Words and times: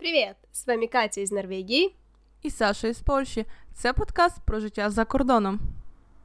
Привет! 0.00 0.36
З 0.52 0.66
вами 0.66 0.86
Катя 0.86 1.20
із 1.20 1.32
Норвегії. 1.32 1.94
І 2.42 2.50
Саша 2.50 2.88
із 2.88 3.00
Польщі. 3.00 3.46
Це 3.74 3.92
подкаст 3.92 4.36
про 4.46 4.60
життя 4.60 4.90
за 4.90 5.04
кордоном. 5.04 5.60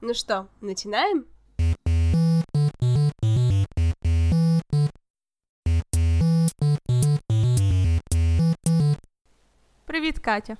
Ну 0.02 0.14
що, 0.14 0.46
починаємо? 0.60 1.22
Привіт, 9.86 10.20
Катя. 10.20 10.58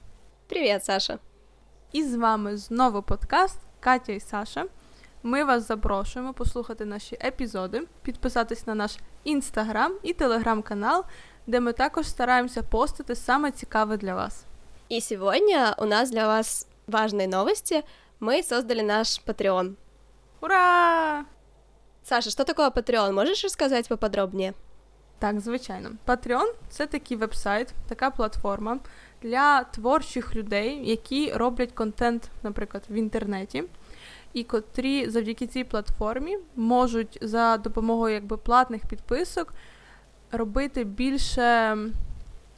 Привіт, 0.48 0.86
Саша. 0.86 1.20
І 1.92 2.04
з 2.04 2.16
вами 2.16 2.58
знову 2.58 3.02
подкаст 3.02 3.60
Катя 3.80 4.14
і 4.14 4.20
Саша. 4.20 4.66
Ми 5.24 5.44
вас 5.44 5.68
запрошуємо 5.68 6.34
послухати 6.34 6.86
наші 6.86 7.18
епізоди, 7.24 7.88
підписатись 8.02 8.68
на 8.68 8.76
наш 8.76 8.98
інстаграм 9.24 9.94
і 10.04 10.14
телеграм-канал, 10.14 11.06
де 11.48 11.60
ми 11.60 11.74
також 11.74 12.08
стараємося 12.08 12.64
постити 12.64 13.16
саме 13.16 13.52
цікаве 13.52 13.98
для 13.98 14.16
вас. 14.16 14.46
И 14.92 15.02
сегодня 15.02 15.76
у 15.80 15.86
нас 15.86 16.12
для 16.12 16.28
вас 16.28 16.68
важные 16.88 17.28
новости. 17.28 17.84
Мы 18.20 18.44
создали 18.44 18.82
наш 18.82 19.20
Patreon. 19.26 19.76
Ура! 20.42 21.26
Саша, 22.04 22.30
что 22.30 22.44
такое 22.44 22.70
Patreon? 22.70 23.12
Можешь 23.12 23.44
рассказать 23.44 23.88
поподробнее? 23.88 24.54
Так, 25.20 25.40
звичайно. 25.40 25.92
Patreon– 26.06 26.54
це 26.70 26.88
такий 26.88 27.18
вебсайт, 27.18 27.74
така 27.88 28.10
платформа 28.10 28.80
для 29.22 29.64
творчих 29.64 30.36
людей, 30.36 30.90
які 30.90 31.34
роблять 31.34 31.72
контент, 31.72 32.30
наприклад, 32.44 32.84
в 32.90 32.94
інтернеті, 32.94 33.64
і 34.34 34.44
котрі 34.44 35.10
завдяки 35.10 35.48
цій 35.48 35.64
платформі 35.64 36.38
можуть 36.56 37.18
за 37.22 37.58
допомогою 37.58 38.14
якби 38.14 38.38
платних 38.38 38.86
підписок 38.86 39.54
робити 40.35 40.85
більше. 40.85 41.79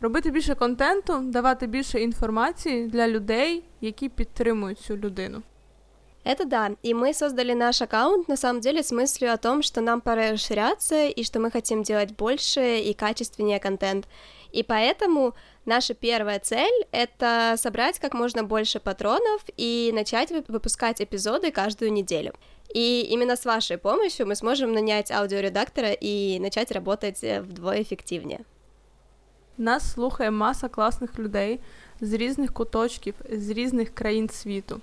Робити 0.00 0.30
більше 0.30 0.54
контенту, 0.54 1.18
давати 1.18 1.66
більше 1.66 2.00
інформації 2.00 2.86
для 2.86 3.08
людей, 3.08 3.62
які 3.80 4.08
підтримують 4.08 4.80
цю 4.80 4.96
людину. 4.96 5.42
Это 6.24 6.44
да, 6.44 6.70
и 6.82 6.94
мы 6.94 7.14
создали 7.14 7.52
наш 7.52 7.82
аккаунт 7.82 8.28
на 8.28 8.36
самом 8.36 8.60
деле 8.60 8.82
с 8.82 8.92
мыслью 8.92 9.32
о 9.32 9.36
том, 9.36 9.62
что 9.62 9.80
нам 9.80 10.00
пора 10.00 10.30
расширяться 10.30 11.06
и 11.06 11.24
что 11.24 11.40
мы 11.40 11.50
хотим 11.50 11.82
делать 11.82 12.16
больше 12.16 12.78
и 12.78 12.94
качественнее 12.94 13.58
контент. 13.58 14.06
И 14.52 14.62
поэтому 14.62 15.34
наша 15.66 15.94
первая 15.94 16.38
цель — 16.38 16.92
это 16.92 17.54
собрать 17.56 17.98
как 17.98 18.14
можно 18.14 18.42
больше 18.44 18.80
патронов 18.80 19.44
и 19.56 19.90
начать 19.94 20.30
выпускать 20.48 21.00
эпизоды 21.00 21.50
каждую 21.50 21.92
неделю. 21.92 22.32
И 22.74 23.02
именно 23.10 23.36
с 23.36 23.44
вашей 23.44 23.78
помощью 23.78 24.26
мы 24.26 24.34
сможем 24.34 24.72
нанять 24.72 25.10
аудиоредактора 25.10 25.92
и 25.92 26.38
начать 26.40 26.72
работать 26.72 27.22
вдвое 27.22 27.82
эффективнее. 27.82 28.40
Нас 29.58 29.92
слухає 29.92 30.30
маса 30.30 30.68
класних 30.68 31.18
людей 31.18 31.60
з 32.00 32.12
різних 32.12 32.52
куточків, 32.52 33.14
з 33.30 33.50
різних 33.50 33.94
країн 33.94 34.28
світу. 34.28 34.80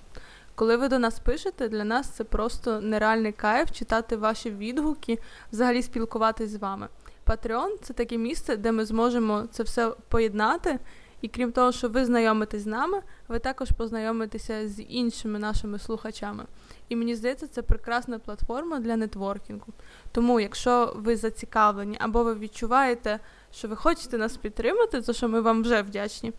Коли 0.54 0.76
ви 0.76 0.88
до 0.88 0.98
нас 0.98 1.18
пишете, 1.18 1.68
для 1.68 1.84
нас 1.84 2.08
це 2.08 2.24
просто 2.24 2.80
нереальний 2.80 3.32
кайф 3.32 3.72
читати 3.72 4.16
ваші 4.16 4.50
відгуки, 4.50 5.18
взагалі 5.52 5.82
спілкуватись 5.82 6.50
з 6.50 6.56
вами. 6.56 6.88
Patreon– 7.25 7.69
це 7.81 7.93
таке 7.93 8.17
місце, 8.17 8.57
де 8.57 8.71
ми 8.71 8.85
зможемо 8.85 9.43
це 9.51 9.63
все 9.63 9.93
поєднати. 10.09 10.79
І 11.21 11.27
крім 11.27 11.51
того, 11.51 11.71
що 11.71 11.89
ви 11.89 12.05
знайомитесь 12.05 12.61
з 12.61 12.65
нами, 12.65 13.01
ви 13.27 13.39
також 13.39 13.71
познайомитеся 13.71 14.67
з 14.69 14.81
іншими 14.81 15.39
нашими 15.39 15.79
слухачами. 15.79 16.45
І 16.89 16.95
мені 16.95 17.15
здається, 17.15 17.47
це 17.47 17.61
прекрасна 17.61 18.19
платформа 18.19 18.79
для 18.79 18.97
нетворкінгу. 18.97 19.73
Тому, 20.11 20.39
якщо 20.39 20.93
ви 20.95 21.15
зацікавлені 21.15 21.97
або 21.99 22.23
ви 22.23 22.35
відчуваєте, 22.35 23.19
що 23.51 23.67
ви 23.67 23.75
хочете 23.75 24.17
нас 24.17 24.37
підтримати, 24.37 25.01
за 25.01 25.13
що 25.13 25.29
ми 25.29 25.41
вам 25.41 25.61
вже 25.61 25.81
вдячні, 25.81 26.33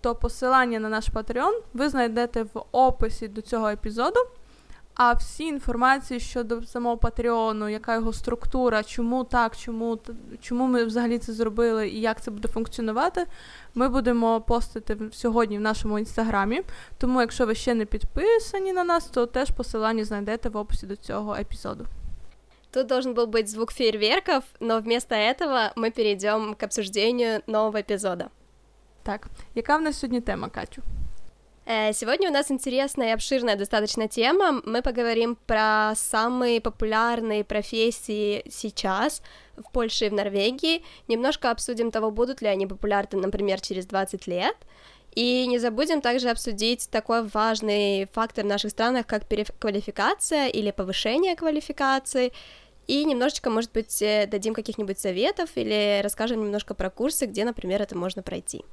то 0.00 0.14
посилання 0.14 0.80
на 0.80 0.88
наш 0.88 1.10
Patreon 1.10 1.62
ви 1.74 1.88
знайдете 1.88 2.42
в 2.42 2.62
описі 2.72 3.28
до 3.28 3.40
цього 3.42 3.68
епізоду. 3.68 4.20
А 4.99 5.13
всі 5.13 5.43
інформації 5.43 6.19
щодо 6.19 6.63
самого 6.63 6.97
Патреону, 6.97 7.69
яка 7.69 7.95
його 7.95 8.13
структура, 8.13 8.83
чому 8.83 9.23
так, 9.23 9.57
чому 9.57 9.99
чому 10.41 10.67
ми 10.67 10.85
взагалі 10.85 11.17
це 11.19 11.33
зробили 11.33 11.89
і 11.89 12.01
як 12.01 12.21
це 12.21 12.31
буде 12.31 12.47
функціонувати, 12.47 13.25
ми 13.73 13.89
будемо 13.89 14.41
постити 14.41 14.97
сьогодні 15.11 15.57
в 15.57 15.61
нашому 15.61 15.99
інстаграмі. 15.99 16.61
Тому, 16.97 17.21
якщо 17.21 17.45
ви 17.45 17.55
ще 17.55 17.73
не 17.73 17.85
підписані 17.85 18.73
на 18.73 18.83
нас, 18.83 19.05
то 19.05 19.25
теж 19.25 19.51
посилання 19.51 20.03
знайдете 20.03 20.49
в 20.49 20.57
описі 20.57 20.87
до 20.87 20.95
цього 20.95 21.35
епізоду. 21.35 21.85
Тут 22.71 22.87
должен 22.87 23.13
был 23.13 23.27
быть 23.27 23.47
звук 23.47 23.71
фейерверков, 23.71 24.43
но 24.59 24.81
вместо 24.81 25.15
этого 25.15 25.71
мы 25.77 25.91
перейдем 25.91 26.55
к 26.55 26.63
обсуждению 26.63 27.41
нового 27.47 27.77
эпизода. 27.77 28.25
Так, 29.03 29.27
яка 29.55 29.77
в 29.77 29.81
нас 29.81 29.99
сьогодні 29.99 30.21
тема, 30.21 30.49
Катю? 30.49 30.81
Э, 31.66 31.92
сегодня 31.92 32.30
у 32.30 32.32
нас 32.32 32.50
интересная 32.50 33.08
и 33.08 33.12
обширная 33.12 33.56
достаточно 33.56 34.08
тема. 34.08 34.60
Мы 34.64 34.82
поговорим 34.82 35.36
про 35.46 35.92
самые 35.94 36.60
популярные 36.60 37.44
профессии 37.44 38.42
сейчас 38.50 39.22
в 39.56 39.70
Польше 39.70 40.06
и 40.06 40.08
в 40.08 40.12
Норвегии. 40.14 40.82
Немножко 41.06 41.50
обсудим 41.50 41.90
того, 41.90 42.10
будут 42.10 42.40
ли 42.40 42.48
они 42.48 42.66
популярны, 42.66 43.20
например, 43.20 43.60
через 43.60 43.86
20 43.86 44.26
лет. 44.26 44.56
И 45.14 45.46
не 45.46 45.58
забудем 45.58 46.00
также 46.00 46.30
обсудить 46.30 46.88
такой 46.90 47.24
важный 47.26 48.08
фактор 48.12 48.44
в 48.44 48.48
наших 48.48 48.70
странах, 48.70 49.06
как 49.06 49.26
переквалификация 49.26 50.46
или 50.48 50.70
повышение 50.70 51.34
квалификации. 51.36 52.32
И 52.86 53.04
немножечко, 53.04 53.50
может 53.50 53.72
быть, 53.72 54.00
э, 54.02 54.26
дадим 54.26 54.54
каких-нибудь 54.54 54.98
советов 54.98 55.50
или 55.56 56.00
расскажем 56.02 56.42
немножко 56.42 56.74
про 56.74 56.90
курсы, 56.90 57.26
где, 57.26 57.44
например, 57.44 57.82
это 57.82 57.96
можно 57.96 58.22
пройти. 58.22 58.64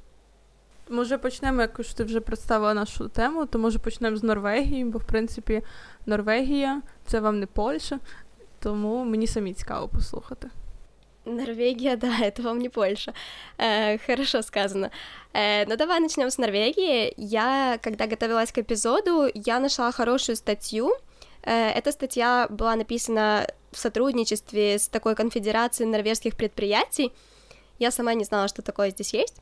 Може 0.88 1.18
почнемо, 1.18 1.60
якось 1.60 1.94
ти 1.94 2.04
вже 2.04 2.20
представила 2.20 2.74
нашу 2.74 3.08
тему, 3.08 3.46
то 3.46 3.58
може 3.58 3.78
почнемо 3.78 4.16
з 4.16 4.22
Норвегії, 4.22 4.84
бо 4.84 4.98
в 4.98 5.04
принципі 5.04 5.62
Норвегія 6.06 6.82
це 7.06 7.20
вам 7.20 7.40
не 7.40 7.46
Польща, 7.46 7.98
тому 8.58 9.04
мені 9.04 9.26
самі 9.26 9.52
цікаво 9.52 9.88
послухати. 9.88 10.50
Норвегия, 11.24 11.96
да, 11.96 12.18
это 12.20 12.42
вам 12.42 12.58
не 12.58 12.68
Польша. 12.68 13.14
Э, 13.58 13.98
хорошо 14.06 14.42
сказано. 14.42 14.90
Э, 15.32 15.64
ну 15.68 15.76
давай 15.76 16.00
начнем 16.00 16.30
с 16.30 16.38
Норвегии. 16.38 17.14
Я, 17.16 17.78
когда 17.82 18.06
готовилась 18.06 18.52
к 18.52 18.58
эпизоду, 18.58 19.30
я 19.34 19.60
нашла 19.60 19.92
хорошую 19.92 20.36
статью. 20.36 20.92
Э, 21.44 21.70
эта 21.70 21.92
статья 21.92 22.48
была 22.50 22.76
написана 22.76 23.46
в 23.70 23.78
сотрудничестве 23.78 24.78
с 24.78 24.88
такой 24.88 25.14
конфедерацией 25.14 25.88
норвежских 25.88 26.36
предприятий. 26.36 27.12
Я 27.79 27.91
сама 27.91 28.13
не 28.13 28.23
знала, 28.23 28.47
что 28.47 28.61
такое 28.61 28.89
здесь 28.89 29.13
есть. 29.13 29.35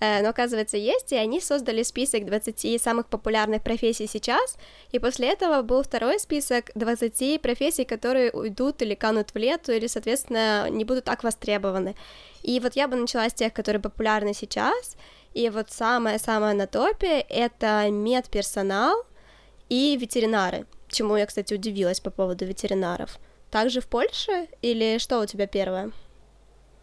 Э, 0.00 0.22
но 0.22 0.28
оказывается 0.28 0.76
есть, 0.76 1.12
и 1.12 1.16
они 1.16 1.40
создали 1.40 1.82
список 1.82 2.26
20 2.26 2.82
самых 2.82 3.06
популярных 3.06 3.62
профессий 3.62 4.06
сейчас, 4.06 4.56
и 4.92 4.98
после 4.98 5.32
этого 5.32 5.62
был 5.62 5.82
второй 5.82 6.18
список 6.20 6.70
20 6.74 7.40
профессий, 7.40 7.84
которые 7.84 8.30
уйдут 8.30 8.82
или 8.82 8.94
канут 8.94 9.30
в 9.30 9.38
лету, 9.38 9.72
или, 9.72 9.86
соответственно, 9.86 10.68
не 10.70 10.84
будут 10.84 11.04
так 11.04 11.24
востребованы. 11.24 11.94
И 12.42 12.60
вот 12.60 12.76
я 12.76 12.88
бы 12.88 12.96
начала 12.96 13.28
с 13.28 13.34
тех, 13.34 13.52
которые 13.52 13.80
популярны 13.80 14.34
сейчас, 14.34 14.96
и 15.34 15.48
вот 15.48 15.70
самое-самое 15.70 16.54
на 16.54 16.66
топе— 16.66 17.20
это 17.28 17.88
медперсонал 17.90 19.04
и 19.68 19.96
ветеринары, 19.96 20.66
чему 20.88 21.16
я, 21.16 21.26
кстати, 21.26 21.54
удивилась 21.54 22.00
по 22.00 22.10
поводу 22.10 22.44
ветеринаров. 22.44 23.18
Также 23.50 23.80
в 23.80 23.86
Польше, 23.86 24.48
или 24.60 24.98
что 24.98 25.20
у 25.20 25.26
тебя 25.26 25.46
первое? 25.46 25.92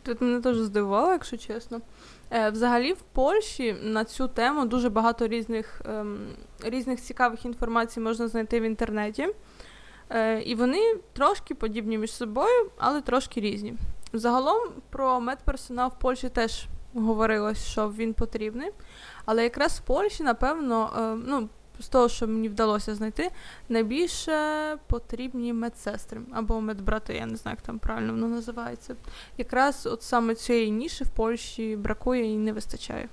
Тут 0.04 0.22
мене 0.22 0.42
теж 0.42 0.58
здивувало, 0.58 1.12
якщо 1.12 1.38
чесно. 1.38 1.82
Е, 2.32 2.50
взагалі, 2.50 2.94
в 2.94 3.02
Польщі 3.02 3.76
на 3.84 4.06
цю 4.06 4.28
тему 4.28 4.66
дуже 4.66 4.90
багато 4.90 5.28
різних 5.28 5.82
ем, 5.86 6.20
різних 6.64 7.02
цікавих 7.02 7.46
інформацій 7.46 8.00
можна 8.00 8.28
знайти 8.28 8.60
в 8.60 8.64
інтернеті. 8.64 9.28
Е, 10.10 10.42
і 10.42 10.56
вони 10.56 10.96
трошки 11.14 11.56
подібні 11.56 11.98
між 11.98 12.12
собою, 12.12 12.72
але 12.78 13.02
трошки 13.02 13.42
різні. 13.42 13.74
Загалом 14.14 14.70
про 14.90 15.20
медперсонал 15.20 15.90
в 15.90 16.00
Польщі 16.00 16.30
теж 16.30 16.66
говорилось, 16.94 17.66
що 17.66 17.90
він 17.90 18.14
потрібний. 18.14 18.70
Але 19.26 19.44
якраз 19.44 19.80
в 19.80 19.82
Польщі, 19.82 20.24
напевно, 20.24 20.92
е, 20.98 21.24
ну, 21.28 21.50
з 21.80 21.88
того, 21.88 22.10
що 22.10 22.28
мені 22.28 22.50
вдалося 22.50 22.96
знайти, 22.96 23.30
найбільше 23.70 24.78
потрібні 24.88 25.54
медсестри 25.54 26.22
або 26.32 26.62
медбрати, 26.62 27.14
я 27.14 27.26
не 27.26 27.36
знаю, 27.36 27.58
як 27.60 27.66
там 27.66 27.80
правильно 27.80 28.14
воно 28.14 28.28
називається. 28.28 28.96
Якраз 29.38 29.86
от 29.86 30.04
саме 30.04 30.36
цієї 30.36 30.72
ніші 30.72 31.04
в 31.04 31.10
Польщі 31.10 31.76
бракує 31.76 32.34
і 32.34 32.38
не 32.38 32.54
вистачає. 32.54 33.10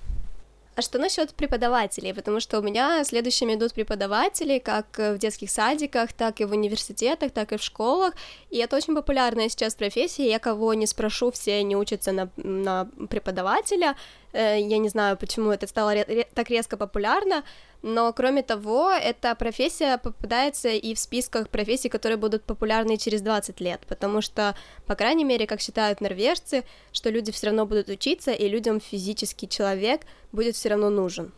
А 0.75 0.81
что 0.81 0.99
насчет 0.99 1.35
преподавателей? 1.35 2.13
Потому 2.13 2.39
что 2.39 2.59
у 2.59 2.63
меня 2.63 3.03
следующими 3.03 3.55
идут 3.55 3.73
преподаватели 3.73 4.59
как 4.59 4.85
в 4.97 5.17
детских 5.17 5.51
садиках, 5.51 6.13
так 6.13 6.39
и 6.39 6.45
в 6.45 6.51
университетах, 6.53 7.31
так 7.31 7.51
и 7.51 7.57
в 7.57 7.61
школах. 7.61 8.13
И 8.49 8.57
это 8.57 8.77
очень 8.77 8.95
популярная 8.95 9.49
сейчас 9.49 9.75
профессия. 9.75 10.29
Я 10.29 10.39
кого 10.39 10.73
не 10.73 10.87
спрошу, 10.87 11.29
все 11.31 11.61
не 11.63 11.75
учатся 11.75 12.13
на, 12.13 12.29
на 12.37 12.87
преподавателя. 13.09 13.95
Э, 14.36 14.60
я 14.60 14.78
не 14.78 14.88
знаю, 14.88 15.16
почему 15.16 15.50
это 15.50 15.66
стало 15.66 15.94
так 16.34 16.50
резко 16.50 16.76
популярно, 16.76 17.42
но 17.82 18.12
кроме 18.12 18.42
того, 18.42 18.90
эта 18.90 19.34
профессия 19.34 19.98
попадается 19.98 20.68
и 20.68 20.94
в 20.94 20.98
списках 20.98 21.48
профессий, 21.48 21.88
которые 21.88 22.18
будут 22.18 22.42
популярны 22.42 22.98
через 22.98 23.22
20 23.22 23.60
лет, 23.60 23.80
потому 23.88 24.20
что, 24.20 24.54
по 24.86 24.94
крайней 24.94 25.24
мере, 25.24 25.46
как 25.46 25.60
считают 25.60 26.00
норвежцы, 26.00 26.64
что 26.92 27.10
люди 27.10 27.32
все 27.32 27.46
равно 27.46 27.66
будут 27.66 27.88
учиться, 27.88 28.32
и 28.32 28.48
людям 28.48 28.80
физический 28.80 29.48
человек 29.48 30.02
будет 30.32 30.54
все 30.54 30.68
равно 30.68 30.90
нужен. 30.90 31.32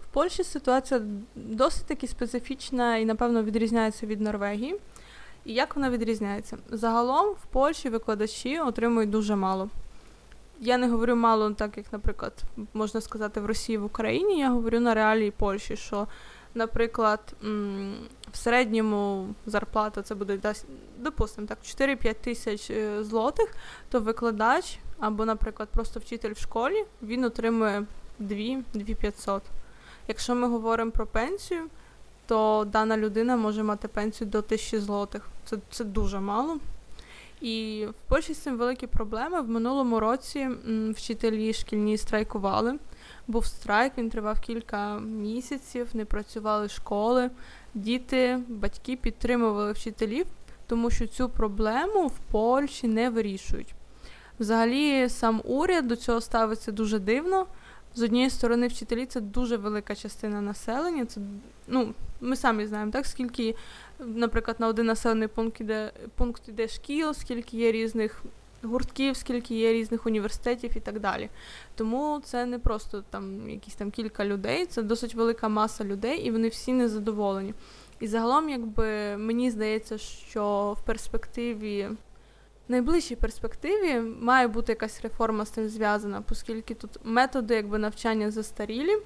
В 0.00 0.06
Польщі 0.06 0.44
ситуація 0.44 1.00
досить 1.34 1.86
таки 1.86 2.06
специфічна 2.06 2.96
і, 2.96 3.04
напевно, 3.04 3.42
відрізняється 3.42 4.06
від 4.06 4.20
Норвегії. 4.20 4.76
І 5.44 5.52
як 5.52 5.76
вона 5.76 5.90
відрізняється? 5.90 6.58
Загалом 6.70 7.34
в 7.42 7.46
Польщі 7.46 7.88
викладачі 7.88 8.60
отримують 8.60 9.10
дуже 9.10 9.36
мало. 9.36 9.70
Я 10.61 10.77
не 10.77 10.87
говорю 10.87 11.15
мало, 11.15 11.51
так 11.51 11.77
як, 11.77 11.85
наприклад, 11.93 12.33
можна 12.73 13.01
сказати, 13.01 13.39
в 13.39 13.45
Росії 13.45 13.77
в 13.77 13.85
Україні. 13.85 14.39
Я 14.39 14.49
говорю 14.49 14.79
на 14.79 14.93
реалії 14.93 15.31
Польщі, 15.31 15.75
що, 15.75 16.07
наприклад, 16.55 17.35
в 18.31 18.37
середньому 18.37 19.27
зарплата 19.45 20.01
це 20.01 20.15
буде 20.15 20.53
допустимо, 20.97 21.47
так, 21.47 21.57
4-5 21.63 22.15
тисяч 22.15 22.69
е, 22.69 23.03
злотих, 23.03 23.55
то 23.89 23.99
викладач 23.99 24.79
або, 24.99 25.25
наприклад, 25.25 25.69
просто 25.71 25.99
вчитель 25.99 26.33
в 26.33 26.37
школі 26.37 26.85
він 27.01 27.23
отримує 27.23 27.85
2-500. 28.21 29.41
Якщо 30.07 30.35
ми 30.35 30.47
говоримо 30.47 30.91
про 30.91 31.05
пенсію, 31.05 31.61
то 32.25 32.67
дана 32.71 32.97
людина 32.97 33.37
може 33.37 33.63
мати 33.63 33.87
пенсію 33.87 34.29
до 34.29 34.37
1000 34.37 34.79
злотих. 34.81 35.27
Це, 35.45 35.57
Це 35.71 35.83
дуже 35.83 36.19
мало. 36.19 36.57
І 37.41 37.85
в 37.89 38.09
Польщі 38.09 38.33
з 38.33 38.37
цим 38.37 38.57
великі 38.57 38.87
проблеми. 38.87 39.41
В 39.41 39.49
минулому 39.49 39.99
році 39.99 40.49
вчителі 40.95 41.53
шкільні 41.53 41.97
страйкували. 41.97 42.79
Був 43.27 43.45
страйк, 43.45 43.93
він 43.97 44.09
тривав 44.09 44.39
кілька 44.39 44.99
місяців, 44.99 45.87
не 45.93 46.05
працювали 46.05 46.69
школи. 46.69 47.29
Діти, 47.73 48.39
батьки 48.47 48.95
підтримували 48.95 49.71
вчителів, 49.71 50.25
тому 50.67 50.89
що 50.89 51.07
цю 51.07 51.29
проблему 51.29 52.07
в 52.07 52.17
Польщі 52.31 52.87
не 52.87 53.09
вирішують. 53.09 53.73
Взагалі, 54.39 55.09
сам 55.09 55.41
уряд 55.43 55.87
до 55.87 55.95
цього 55.95 56.21
ставиться 56.21 56.71
дуже 56.71 56.99
дивно. 56.99 57.45
З 57.95 58.01
однієї 58.01 58.29
сторони, 58.29 58.67
вчителі 58.67 59.05
це 59.05 59.21
дуже 59.21 59.57
велика 59.57 59.95
частина 59.95 60.41
населення. 60.41 61.05
Це 61.05 61.21
ну, 61.67 61.93
ми 62.21 62.35
самі 62.35 62.67
знаємо, 62.67 62.91
так 62.91 63.05
скільки 63.05 63.55
наприклад, 63.99 64.59
на 64.59 64.67
один 64.67 64.85
населений 64.85 65.27
пункт 65.27 65.61
іде 65.61 65.91
пункт 66.15 66.41
іде 66.47 66.67
шкіл, 66.67 67.13
скільки 67.13 67.57
є 67.57 67.71
різних 67.71 68.23
гуртків, 68.63 69.15
скільки 69.15 69.55
є 69.55 69.73
різних 69.73 70.05
університетів 70.05 70.77
і 70.77 70.79
так 70.79 70.99
далі. 70.99 71.29
Тому 71.75 72.21
це 72.23 72.45
не 72.45 72.59
просто 72.59 73.03
там 73.09 73.49
якісь 73.49 73.75
там 73.75 73.91
кілька 73.91 74.25
людей, 74.25 74.65
це 74.65 74.83
досить 74.83 75.15
велика 75.15 75.49
маса 75.49 75.83
людей, 75.83 76.19
і 76.19 76.31
вони 76.31 76.47
всі 76.47 76.73
незадоволені. 76.73 77.53
І 77.99 78.07
загалом, 78.07 78.49
якби 78.49 79.17
мені 79.17 79.51
здається, 79.51 79.97
що 79.97 80.75
в 80.79 80.85
перспективі. 80.85 81.89
Найближчій 82.67 83.15
перспективі 83.15 83.99
має 83.99 84.47
бути 84.47 84.71
якась 84.71 85.01
реформа 85.01 85.45
з 85.45 85.49
цим 85.49 85.69
зв'язана, 85.69 86.23
оскільки 86.31 86.73
тут 86.73 86.91
методи 87.03 87.55
якби 87.55 87.77
навчання 87.77 88.31
застарілі, 88.31 88.97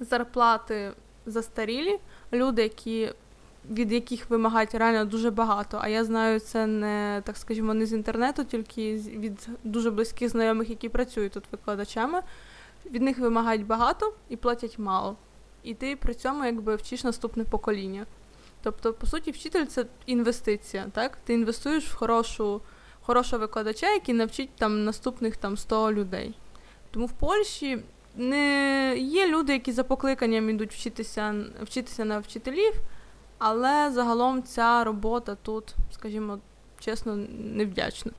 зарплати 0.00 0.92
застарілі, 1.26 1.98
люди, 2.32 2.62
які 2.62 3.12
від 3.70 3.92
яких 3.92 4.30
вимагають 4.30 4.74
реально 4.74 5.04
дуже 5.04 5.30
багато. 5.30 5.78
А 5.82 5.88
я 5.88 6.04
знаю 6.04 6.40
це 6.40 6.66
не 6.66 7.22
так 7.24 7.36
скажімо, 7.36 7.74
не 7.74 7.86
з 7.86 7.92
інтернету, 7.92 8.44
тільки 8.44 8.94
від 8.94 9.48
дуже 9.64 9.90
близьких 9.90 10.28
знайомих, 10.28 10.70
які 10.70 10.88
працюють 10.88 11.32
тут 11.32 11.44
викладачами. 11.52 12.20
Від 12.90 13.02
них 13.02 13.18
вимагають 13.18 13.66
багато 13.66 14.14
і 14.28 14.36
платять 14.36 14.78
мало. 14.78 15.16
І 15.62 15.74
ти 15.74 15.96
при 15.96 16.14
цьому 16.14 16.44
якби 16.44 16.76
вчиш 16.76 17.04
наступне 17.04 17.44
покоління. 17.44 18.06
Тобто, 18.62 18.92
по 18.92 19.06
суті, 19.06 19.30
вчитель 19.30 19.64
це 19.64 19.86
інвестиція. 20.06 20.86
так? 20.92 21.18
Ти 21.24 21.34
інвестуєш 21.34 21.84
в 21.84 21.94
хорошу, 21.94 22.60
хорошого 23.02 23.40
викладача, 23.40 23.92
який 23.92 24.14
навчить 24.14 24.50
там 24.58 24.84
наступних 24.84 25.36
там 25.36 25.56
100 25.56 25.92
людей. 25.92 26.34
Тому 26.90 27.06
в 27.06 27.12
Польщі 27.12 27.78
не 28.16 28.96
є 28.98 29.28
люди, 29.28 29.52
які 29.52 29.72
за 29.72 29.84
покликанням 29.84 30.50
йдуть 30.50 30.72
вчитися, 30.72 31.34
вчитися 31.62 32.04
на 32.04 32.18
вчителів. 32.18 32.72
Але 33.38 33.90
загалом 33.92 34.42
ця 34.42 34.84
робота 34.84 35.34
тут, 35.34 35.74
скажімо, 35.90 36.38
чесно, 36.78 37.16
невдячна. 37.38 38.12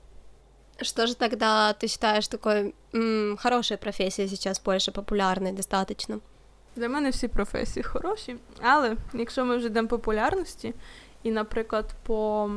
Что 0.82 1.08
же 1.08 1.16
тогда 1.16 1.74
ты 1.74 1.88
считаешь 1.88 2.28
такой 2.28 2.74
м, 2.94 3.38
хорошей 3.38 3.78
профессией 3.78 4.30
сейчас 4.30 4.60
в 4.60 4.64
Польше, 4.64 4.92
популярной 4.92 5.52
достаточно? 5.52 6.20
Для 6.76 6.90
мене 6.90 7.10
всі 7.10 7.28
професії 7.28 7.84
хороші, 7.84 8.36
але 8.62 8.96
якщо 9.14 9.46
ми 9.46 9.58
вже 9.58 9.68
йдемо 9.68 9.88
популярності, 9.88 10.74
і, 11.24 11.32
наприклад, 11.32 11.96
по 12.04 12.50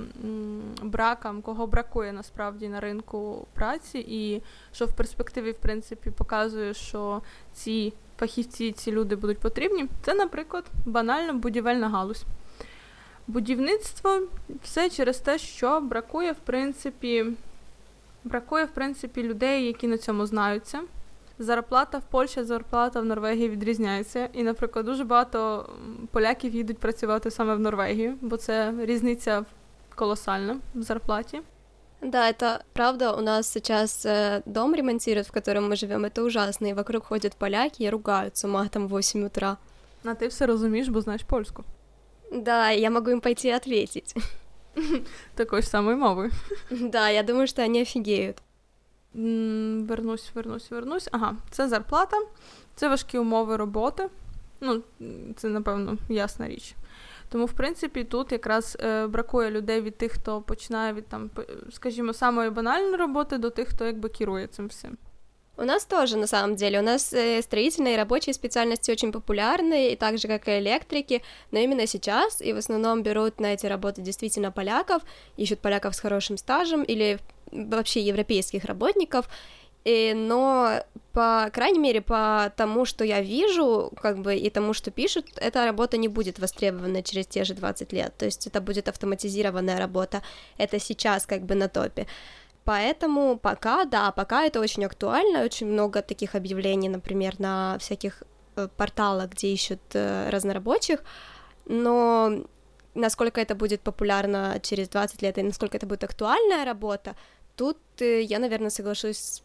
бракам, 0.82 1.42
кого 1.42 1.66
бракує 1.66 2.12
насправді 2.12 2.68
на 2.68 2.80
ринку 2.80 3.46
праці, 3.54 3.98
і 4.08 4.42
що 4.72 4.86
в 4.86 4.92
перспективі, 4.92 5.52
в 5.52 5.58
принципі, 5.58 6.10
показує, 6.10 6.74
що 6.74 7.22
ці 7.52 7.92
фахівці, 8.18 8.72
ці 8.72 8.92
люди 8.92 9.16
будуть 9.16 9.38
потрібні, 9.38 9.88
це, 10.02 10.14
наприклад, 10.14 10.64
банальна 10.86 11.32
будівельна 11.32 11.88
галузь. 11.88 12.24
Будівництво 13.27 14.21
все 14.63 14.89
через 14.89 15.17
те, 15.17 15.37
що 15.37 15.81
бракує, 15.81 16.31
в 16.31 16.39
принципі, 16.45 17.25
бракує, 18.23 18.65
в 18.65 18.71
принципі, 18.71 19.23
людей, 19.23 19.65
які 19.65 19.87
на 19.87 19.97
цьому 19.97 20.25
знаються. 20.25 20.81
Зарплата 21.39 21.97
в 21.97 22.03
Польщі, 22.03 22.43
зарплата 22.43 23.01
в 23.01 23.05
Норвегії 23.05 23.49
відрізняється. 23.49 24.29
І, 24.33 24.43
наприклад, 24.43 24.85
дуже 24.85 25.03
багато 25.03 25.69
поляків 26.11 26.55
їдуть 26.55 26.77
працювати 26.77 27.31
саме 27.31 27.55
в 27.55 27.59
Норвегію, 27.59 28.15
бо 28.21 28.37
це 28.37 28.73
різниця 28.79 29.45
колоссальна 29.95 30.57
в 30.75 30.81
зарплаті. 30.81 31.41
Да, 32.03 32.27
это 32.27 32.63
правда. 32.73 33.13
У 33.13 33.21
нас 33.21 33.47
сейчас 33.47 34.05
э, 34.05 34.41
дом 34.45 34.75
ремонтируют, 34.75 35.27
в 35.27 35.31
котором 35.31 35.69
мы 35.69 35.77
живем. 35.77 36.03
Это 36.03 36.21
ужасно. 36.23 36.67
И 36.67 36.73
вокруг 36.73 37.05
ходят 37.05 37.35
поляки 37.35 37.83
и 37.83 37.89
ругаются 37.89 38.47
матом 38.47 38.87
в 38.87 38.97
8 38.97 39.25
утра. 39.25 39.57
А 40.03 40.13
ти 40.13 40.27
все 40.27 40.45
розумієш, 40.45 40.87
бо 40.87 41.01
знаєш 41.01 41.23
польську. 41.23 41.63
Да, 42.32 42.70
я 42.70 42.90
могу 42.90 43.10
им 43.10 43.20
пойти 43.20 43.50
ответить. 43.50 44.14
Такой 45.34 45.62
же 45.62 45.68
самой 45.68 45.94
мовы. 45.94 46.30
Да, 46.70 47.08
я 47.08 47.22
думаю, 47.22 47.46
что 47.46 47.62
они 47.62 47.82
офігеють. 47.82 48.36
Вернусь, 49.14 50.30
вернусь, 50.34 50.70
вернусь. 50.70 51.08
Ага, 51.12 51.36
це 51.50 51.68
зарплата, 51.68 52.16
це 52.74 52.88
важкі 52.88 53.18
умови 53.18 53.56
роботи. 53.56 54.08
Ну, 54.60 54.82
це, 55.36 55.48
напевно, 55.48 55.96
ясна 56.08 56.48
річ. 56.48 56.74
Тому, 57.28 57.44
в 57.44 57.52
принципі, 57.52 58.04
тут 58.04 58.32
якраз 58.32 58.76
е, 58.80 59.06
бракує 59.06 59.50
людей 59.50 59.80
від 59.80 59.98
тих, 59.98 60.12
хто 60.12 60.40
починає 60.40 60.92
від 60.92 61.06
там, 61.06 61.30
скажімо, 61.70 62.12
самої 62.12 62.50
банальної 62.50 62.96
роботи 62.96 63.38
до 63.38 63.50
тих, 63.50 63.68
хто 63.68 63.84
якби 63.84 64.08
керує 64.08 64.46
цим 64.46 64.66
всім. 64.66 64.96
У 65.58 65.64
нас 65.64 65.84
тоже, 65.84 66.16
на 66.16 66.28
самом 66.28 66.54
деле, 66.54 66.78
у 66.78 66.82
нас 66.82 67.12
э, 67.12 67.42
строительные 67.42 67.94
и 67.94 67.96
рабочие 67.96 68.32
специальности 68.32 68.92
очень 68.92 69.10
популярны, 69.10 69.90
и 69.90 69.96
так 69.96 70.16
же, 70.16 70.28
как 70.28 70.46
и 70.46 70.58
электрики, 70.60 71.20
но 71.50 71.58
именно 71.58 71.84
сейчас, 71.88 72.40
и 72.40 72.52
в 72.52 72.58
основном 72.58 73.02
берут 73.02 73.40
на 73.40 73.54
эти 73.54 73.66
работы 73.66 74.00
действительно 74.00 74.52
поляков, 74.52 75.02
ищут 75.36 75.58
поляков 75.58 75.96
с 75.96 76.00
хорошим 76.00 76.36
стажем 76.36 76.84
или 76.84 77.18
вообще 77.50 78.00
европейских 78.02 78.66
работников, 78.66 79.28
и, 79.84 80.12
но, 80.14 80.84
по 81.12 81.50
крайней 81.52 81.80
мере, 81.80 82.02
по 82.02 82.52
тому, 82.56 82.84
что 82.84 83.04
я 83.04 83.20
вижу, 83.20 83.90
как 84.00 84.20
бы, 84.20 84.36
и 84.36 84.50
тому, 84.50 84.74
что 84.74 84.92
пишут, 84.92 85.26
эта 85.36 85.64
работа 85.64 85.96
не 85.96 86.06
будет 86.06 86.38
востребована 86.38 87.02
через 87.02 87.26
те 87.26 87.42
же 87.42 87.54
20 87.54 87.92
лет, 87.92 88.14
то 88.16 88.26
есть 88.26 88.46
это 88.46 88.60
будет 88.60 88.86
автоматизированная 88.86 89.78
работа, 89.78 90.22
это 90.56 90.78
сейчас 90.78 91.26
как 91.26 91.42
бы 91.42 91.56
на 91.56 91.68
топе. 91.68 92.06
Поэтому 92.68 93.38
пока, 93.38 93.86
да, 93.86 94.12
пока 94.12 94.44
это 94.44 94.60
очень 94.60 94.84
актуально, 94.84 95.42
очень 95.42 95.68
много 95.68 96.02
таких 96.02 96.34
объявлений, 96.34 96.90
например, 96.90 97.40
на 97.40 97.78
всяких 97.78 98.22
э, 98.56 98.68
порталах, 98.76 99.30
где 99.30 99.48
ищут 99.54 99.80
э, 99.94 100.28
разнорабочих, 100.28 101.02
но 101.64 102.44
насколько 102.92 103.40
это 103.40 103.54
будет 103.54 103.80
популярно 103.80 104.60
через 104.62 104.90
20 104.90 105.22
лет 105.22 105.38
и 105.38 105.42
насколько 105.42 105.78
это 105.78 105.86
будет 105.86 106.04
актуальная 106.04 106.66
работа, 106.66 107.16
тут 107.56 107.78
э, 108.00 108.20
я, 108.20 108.38
наверное, 108.38 108.68
соглашусь 108.68 109.18
с 109.18 109.42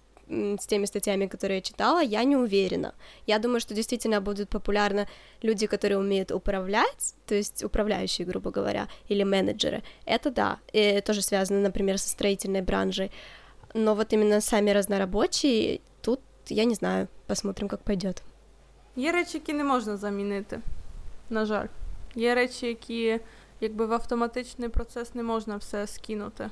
теми 0.66 0.86
статьями, 0.86 1.26
которые 1.26 1.56
я 1.56 1.62
читала, 1.62 2.02
я 2.02 2.24
не 2.24 2.36
уверена. 2.36 2.94
Я 3.26 3.38
думаю, 3.38 3.60
что 3.60 3.74
действительно 3.74 4.20
будут 4.20 4.48
популярны 4.48 5.06
люди, 5.42 5.66
которые 5.66 5.98
умеют 5.98 6.30
управлять, 6.30 7.14
то 7.26 7.34
есть 7.34 7.64
управляющие, 7.64 8.26
грубо 8.26 8.50
говоря, 8.50 8.88
или 9.08 9.24
менеджеры. 9.24 9.82
Это 10.06 10.30
да, 10.30 10.58
и 10.72 11.00
тоже 11.00 11.22
связано, 11.22 11.60
например, 11.60 11.98
со 11.98 12.08
строительной 12.08 12.62
бранжей. 12.62 13.10
Но 13.74 13.94
вот 13.94 14.12
именно 14.12 14.40
сами 14.40 14.70
разнорабочие, 14.70 15.80
тут 16.02 16.20
я 16.48 16.64
не 16.64 16.74
знаю, 16.74 17.08
посмотрим, 17.26 17.68
как 17.68 17.82
пойдет. 17.82 18.22
Є 18.96 19.12
речі, 19.12 19.38
які 19.38 19.52
не 19.52 19.64
можна 19.64 19.96
замінити, 19.96 20.60
на 21.30 21.46
жаль. 21.46 21.66
Є 22.14 22.34
речі, 22.34 22.66
які 22.66 23.20
якби 23.60 23.86
в 23.86 23.92
автоматичний 23.92 24.68
процес 24.68 25.14
не 25.14 25.22
можна 25.22 25.56
все 25.56 25.86
скинути. 25.86 26.50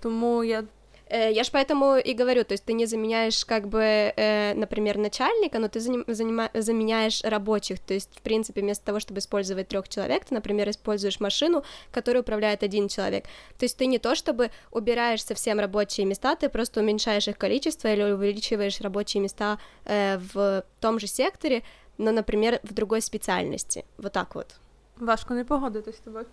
Тому 0.00 0.44
я 0.44 0.60
Э, 0.60 0.83
я 1.09 1.43
ж 1.43 1.51
поэтому 1.51 1.97
и 1.97 2.13
говорю, 2.13 2.43
то 2.43 2.53
есть 2.53 2.65
ты 2.65 2.73
не 2.73 2.87
заменяешь 2.87 3.45
как 3.45 3.67
бы, 3.67 3.81
э, 3.81 4.53
например, 4.55 4.97
начальника, 4.97 5.59
но 5.59 5.67
ты 5.67 5.79
занима- 5.79 6.49
заменяешь 6.53 7.23
рабочих, 7.23 7.79
то 7.79 7.93
есть, 7.93 8.09
в 8.15 8.21
принципе, 8.21 8.61
вместо 8.61 8.85
того, 8.85 8.99
чтобы 8.99 9.19
использовать 9.19 9.67
трех 9.67 9.87
человек, 9.87 10.25
ты, 10.25 10.33
например, 10.33 10.69
используешь 10.69 11.19
машину, 11.19 11.63
которую 11.91 12.23
управляет 12.23 12.63
один 12.63 12.87
человек. 12.87 13.25
То 13.57 13.65
есть 13.65 13.77
ты 13.77 13.85
не 13.85 13.99
то, 13.99 14.15
чтобы 14.15 14.49
убираешь 14.71 15.23
совсем 15.23 15.59
рабочие 15.59 16.05
места, 16.05 16.35
ты 16.35 16.49
просто 16.49 16.81
уменьшаешь 16.81 17.27
их 17.27 17.37
количество 17.37 17.93
или 17.93 18.03
увеличиваешь 18.03 18.81
рабочие 18.81 19.21
места 19.21 19.59
э, 19.85 20.17
в 20.33 20.63
том 20.79 20.99
же 20.99 21.07
секторе, 21.07 21.63
но, 21.97 22.11
например, 22.11 22.59
в 22.63 22.73
другой 22.73 23.01
специальности. 23.01 23.85
Вот 23.97 24.13
так 24.13 24.35
вот. 24.35 24.55
Важко 24.97 25.33
не 25.33 25.43
погодитись 25.43 25.95
з 25.95 25.99
тобою. 25.99 26.25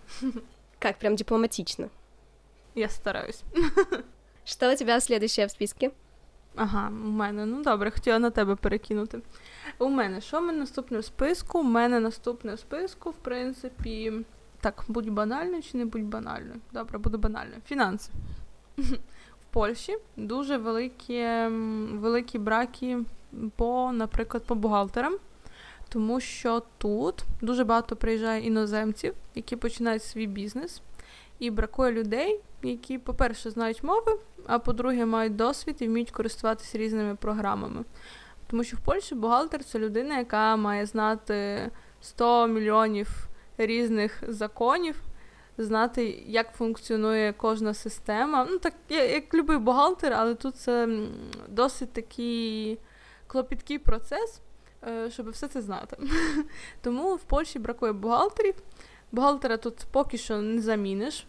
Как, 0.79 0.99
прям 0.99 1.17
дипломатично. 1.17 1.89
Я 2.75 2.89
стараюсь. 2.89 3.43
Що 4.45 4.73
у 4.73 4.77
тебе 4.77 5.01
следующее 5.01 5.47
в 5.47 5.51
списке? 5.51 5.91
Ага, 6.57 6.89
у 6.89 7.09
мене. 7.09 7.47
Ну 7.47 7.63
добре, 7.63 7.91
хотіла 7.91 8.19
на 8.19 8.31
тебе 8.31 8.57
перекинути. 8.57 9.21
У 9.79 9.89
мене, 9.89 10.21
що 10.21 10.39
в 10.41 10.43
мене 10.43 10.59
наступне 10.59 10.99
в 10.99 11.05
списку? 11.05 11.59
У 11.59 11.63
мене 11.63 12.01
наступне 12.01 12.55
в 12.55 12.59
списку, 12.59 13.11
в 13.11 13.17
принципі. 13.17 14.13
Так, 14.61 14.85
будь 14.89 15.11
банальною 15.11 15.63
чи 15.63 15.79
не 15.79 15.85
будь 15.85 16.05
банальною? 16.05 16.61
Добре, 16.73 16.99
буду 16.99 17.19
банальною. 17.19 17.61
Фінанси. 17.67 18.11
В 19.41 19.45
Польщі 19.51 19.99
дуже 20.17 20.57
великі 20.57 21.47
великі 21.99 22.39
браки 22.39 22.99
по, 23.57 23.93
наприклад, 23.93 24.45
по 24.47 24.55
бухгалтерам, 24.55 25.17
тому 25.89 26.21
що 26.21 26.63
тут 26.79 27.25
дуже 27.41 27.65
багато 27.65 27.97
приїжджає 27.97 28.47
іноземців, 28.47 29.15
які 29.35 29.57
починають 29.57 30.03
свій 30.03 30.27
бізнес, 30.27 30.83
і 31.43 31.51
бракує 31.51 31.93
людей, 31.93 32.41
які, 32.63 32.99
по-перше, 32.99 33.51
знають 33.51 33.83
мови, 33.83 34.19
а 34.47 34.59
по-друге, 34.59 35.07
мають 35.07 35.37
досвід 35.37 35.77
і 35.79 35.89
вміють 35.89 36.11
користуватися 36.11 36.79
різними 36.79 37.15
програмами. 37.15 37.85
Тому 38.47 38.65
що 38.65 38.77
в 38.77 38.81
Польщі 38.81 39.15
бухгалтер 39.15 39.65
це 39.65 39.79
людина, 39.79 40.19
яка 40.19 40.57
має 40.57 40.87
знати 40.87 41.71
100 42.01 42.47
мільйонів 42.47 43.09
різних 43.59 44.23
законів, 44.29 45.03
знати, 45.59 46.25
як 46.27 46.53
функціонує 46.53 47.33
кожна 47.33 47.75
система. 47.75 48.47
Ну, 48.51 48.59
так, 48.59 48.75
як 48.89 49.35
любий 49.35 49.59
бухгалтер, 49.59 50.13
але 50.13 50.35
тут 50.35 50.57
це 50.57 50.89
досить 51.49 51.93
такий 51.93 52.79
клопіткий 53.27 53.79
процес, 53.79 54.41
е, 54.89 55.11
щоб 55.11 55.31
все 55.31 55.49
це 55.49 55.61
знати. 55.61 55.97
Тому 56.81 57.15
в 57.15 57.23
Польщі 57.23 57.59
бракує 57.59 57.93
бухгалтерів. 57.93 58.55
Бухгалтера 59.13 59.57
тут 59.57 59.75
поки 59.91 60.19
що 60.19 60.37
не 60.37 60.63
заміниш. 60.63 61.27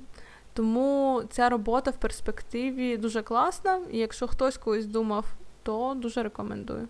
Тому 0.54 1.24
ця 1.30 1.50
робота 1.50 1.92
в 1.92 1.98
перспективі 1.98 2.98
дуже 2.98 3.22
класна, 3.22 3.82
і 3.92 3.98
якщо 3.98 4.28
хтось 4.28 4.58
колись 4.58 4.86
думав, 4.86 5.26
то 5.64 5.94
дуже 5.98 6.24
рекомендую. 6.24 6.88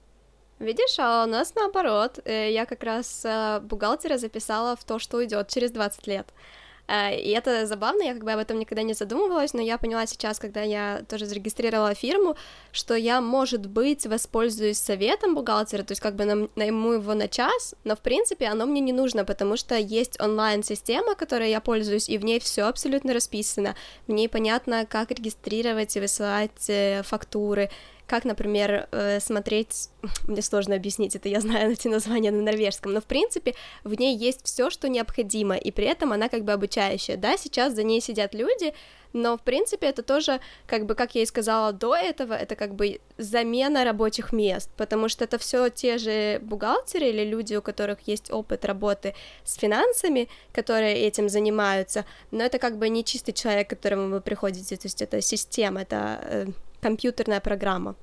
Видишь, 0.60 1.00
а 1.00 1.24
у 1.24 1.28
нас 1.28 1.56
наоборот. 1.56 2.20
Э, 2.26 2.52
я 2.52 2.66
как 2.66 2.84
раз 2.84 3.26
э, 3.26 3.60
бухгалтера 3.60 4.18
записала 4.18 4.76
в 4.76 4.84
то, 4.84 5.00
что 5.00 5.18
уйдет 5.18 5.50
через 5.50 5.72
20 5.72 6.08
лет. 6.08 6.34
Э, 6.88 7.18
и 7.18 7.30
это 7.30 7.66
забавно, 7.66 8.04
я 8.04 8.14
как 8.14 8.24
бы 8.24 8.32
об 8.32 8.40
этом 8.40 8.60
никогда 8.60 8.84
не 8.84 8.94
задумывалась, 8.94 9.54
но 9.54 9.62
я 9.62 9.78
поняла 9.78 10.06
сейчас, 10.06 10.40
когда 10.40 10.62
я 10.62 11.04
тоже 11.08 11.26
зарегистрировала 11.26 11.94
фирму, 11.94 12.36
что 12.72 12.96
я, 12.96 13.22
может 13.22 13.68
быть, 13.68 14.06
воспользуюсь 14.06 14.78
советом 14.78 15.36
бухгалтера, 15.36 15.84
то 15.84 15.92
есть 15.92 16.02
как 16.02 16.16
бы 16.16 16.50
найму 16.56 16.94
его 16.94 17.14
на 17.14 17.28
час, 17.28 17.76
но 17.84 17.96
в 17.96 18.00
принципе 18.00 18.48
оно 18.48 18.66
мне 18.66 18.82
не 18.82 18.94
нужно, 18.94 19.26
потому 19.26 19.58
что 19.58 19.76
есть 19.76 20.20
онлайн-система, 20.20 21.16
которой 21.16 21.50
я 21.50 21.62
пользуюсь, 21.62 22.10
и 22.10 22.18
в 22.18 22.26
ней 22.26 22.40
все 22.40 22.64
абсолютно 22.64 23.14
расписано. 23.14 23.76
В 24.08 24.12
ней 24.12 24.28
понятно, 24.28 24.86
как 24.86 25.12
регистрировать 25.12 25.96
и 25.96 26.00
высылать 26.00 26.70
э, 26.70 27.02
фактуры, 27.04 27.70
как, 28.08 28.26
например, 28.26 28.88
э, 28.92 29.20
смотреть, 29.20 29.90
мне 30.28 30.42
сложно 30.42 30.76
объяснить 30.76 31.16
это, 31.16 31.30
я 31.30 31.42
знаю 31.42 31.72
эти 31.74 31.88
названия 31.88 32.32
на 32.32 32.42
норвежском, 32.42 32.94
но 32.94 33.02
в 33.02 33.06
принципе 33.06 33.56
в 33.84 33.94
ней 33.94 34.18
есть 34.18 34.46
все, 34.46 34.70
что 34.70 34.90
необходимо, 34.90 35.56
и 35.56 35.72
при 35.72 35.86
этом 35.86 36.14
она 36.14 36.30
как 36.30 36.44
бы 36.44 36.52
обучающая, 36.52 37.18
да, 37.18 37.38
сейчас 37.38 37.74
за 37.74 37.84
ней 37.84 38.02
сидят 38.02 38.34
люди, 38.34 38.74
но 39.14 39.38
в 39.38 39.42
принципе 39.42 39.88
это 39.88 40.02
тоже, 40.02 40.42
как 40.66 40.86
бы, 40.86 40.96
как 40.96 41.16
я 41.16 41.22
и 41.22 41.26
сказала 41.26 41.72
до 41.72 41.96
этого, 41.96 42.34
это 42.34 42.56
как 42.56 42.74
бы 42.74 43.00
замена 43.18 43.84
рабочих 43.84 44.34
мест, 44.34 44.72
потому 44.76 45.08
что 45.08 45.24
это 45.24 45.38
все 45.38 45.70
те 45.70 46.00
же 46.00 46.40
бухгалтеры 46.42 47.08
или 47.10 47.24
люди, 47.24 47.56
у 47.56 47.62
которых 47.62 48.00
есть 48.08 48.32
опыт 48.32 48.66
работы 48.66 49.14
с 49.44 49.56
финансами, 49.56 50.30
которые 50.52 50.96
этим 50.96 51.30
занимаются, 51.30 52.06
но 52.32 52.44
это 52.44 52.58
как 52.58 52.78
бы 52.78 52.90
не 52.90 53.04
чистый 53.04 53.34
человек, 53.34 53.68
к 53.68 53.70
которому 53.72 54.10
вы 54.10 54.20
приходите, 54.22 54.76
то 54.76 54.88
есть 54.88 55.02
это 55.02 55.22
система, 55.22 55.82
это 55.82 56.20
э, 56.24 56.46
комп'ютерна 56.83 57.41
програма. 57.41 57.95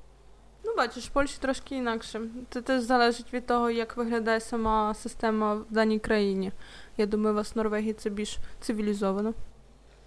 Ну, 0.64 0.74
бачиш, 0.76 1.04
в 1.04 1.08
Польщі 1.08 1.36
трошки 1.40 1.76
інакше. 1.76 2.20
Це 2.50 2.60
теж 2.60 2.82
залежить 2.82 3.32
від 3.32 3.46
того, 3.46 3.70
як 3.70 3.96
виглядає 3.96 4.40
сама 4.40 4.94
система 4.94 5.54
в 5.54 5.64
даній 5.70 5.98
країні. 5.98 6.52
Я 6.96 7.06
думаю, 7.06 7.32
у 7.32 7.36
вас 7.36 7.54
в 7.54 7.58
Норвегії 7.58 7.92
це 7.92 8.10
більш 8.10 8.38
цивілізовано. 8.60 9.34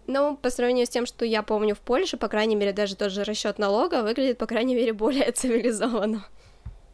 Ну, 0.08 0.38
по 0.42 0.50
сравнению 0.50 0.84
с 0.84 0.90
тем, 0.90 1.06
что 1.06 1.26
я 1.26 1.44
помню 1.44 1.74
в 1.74 1.80
Польше, 1.80 2.18
по 2.18 2.28
крайней 2.28 2.56
мере, 2.56 2.74
даже 2.74 2.96
тот 2.96 3.12
же 3.12 3.24
расчет 3.24 3.60
налога 3.60 4.02
выглядит, 4.02 4.38
по 4.38 4.48
крайней 4.48 4.76
мере, 4.76 4.94
более 4.94 5.32
цивилизованно. 5.32 6.24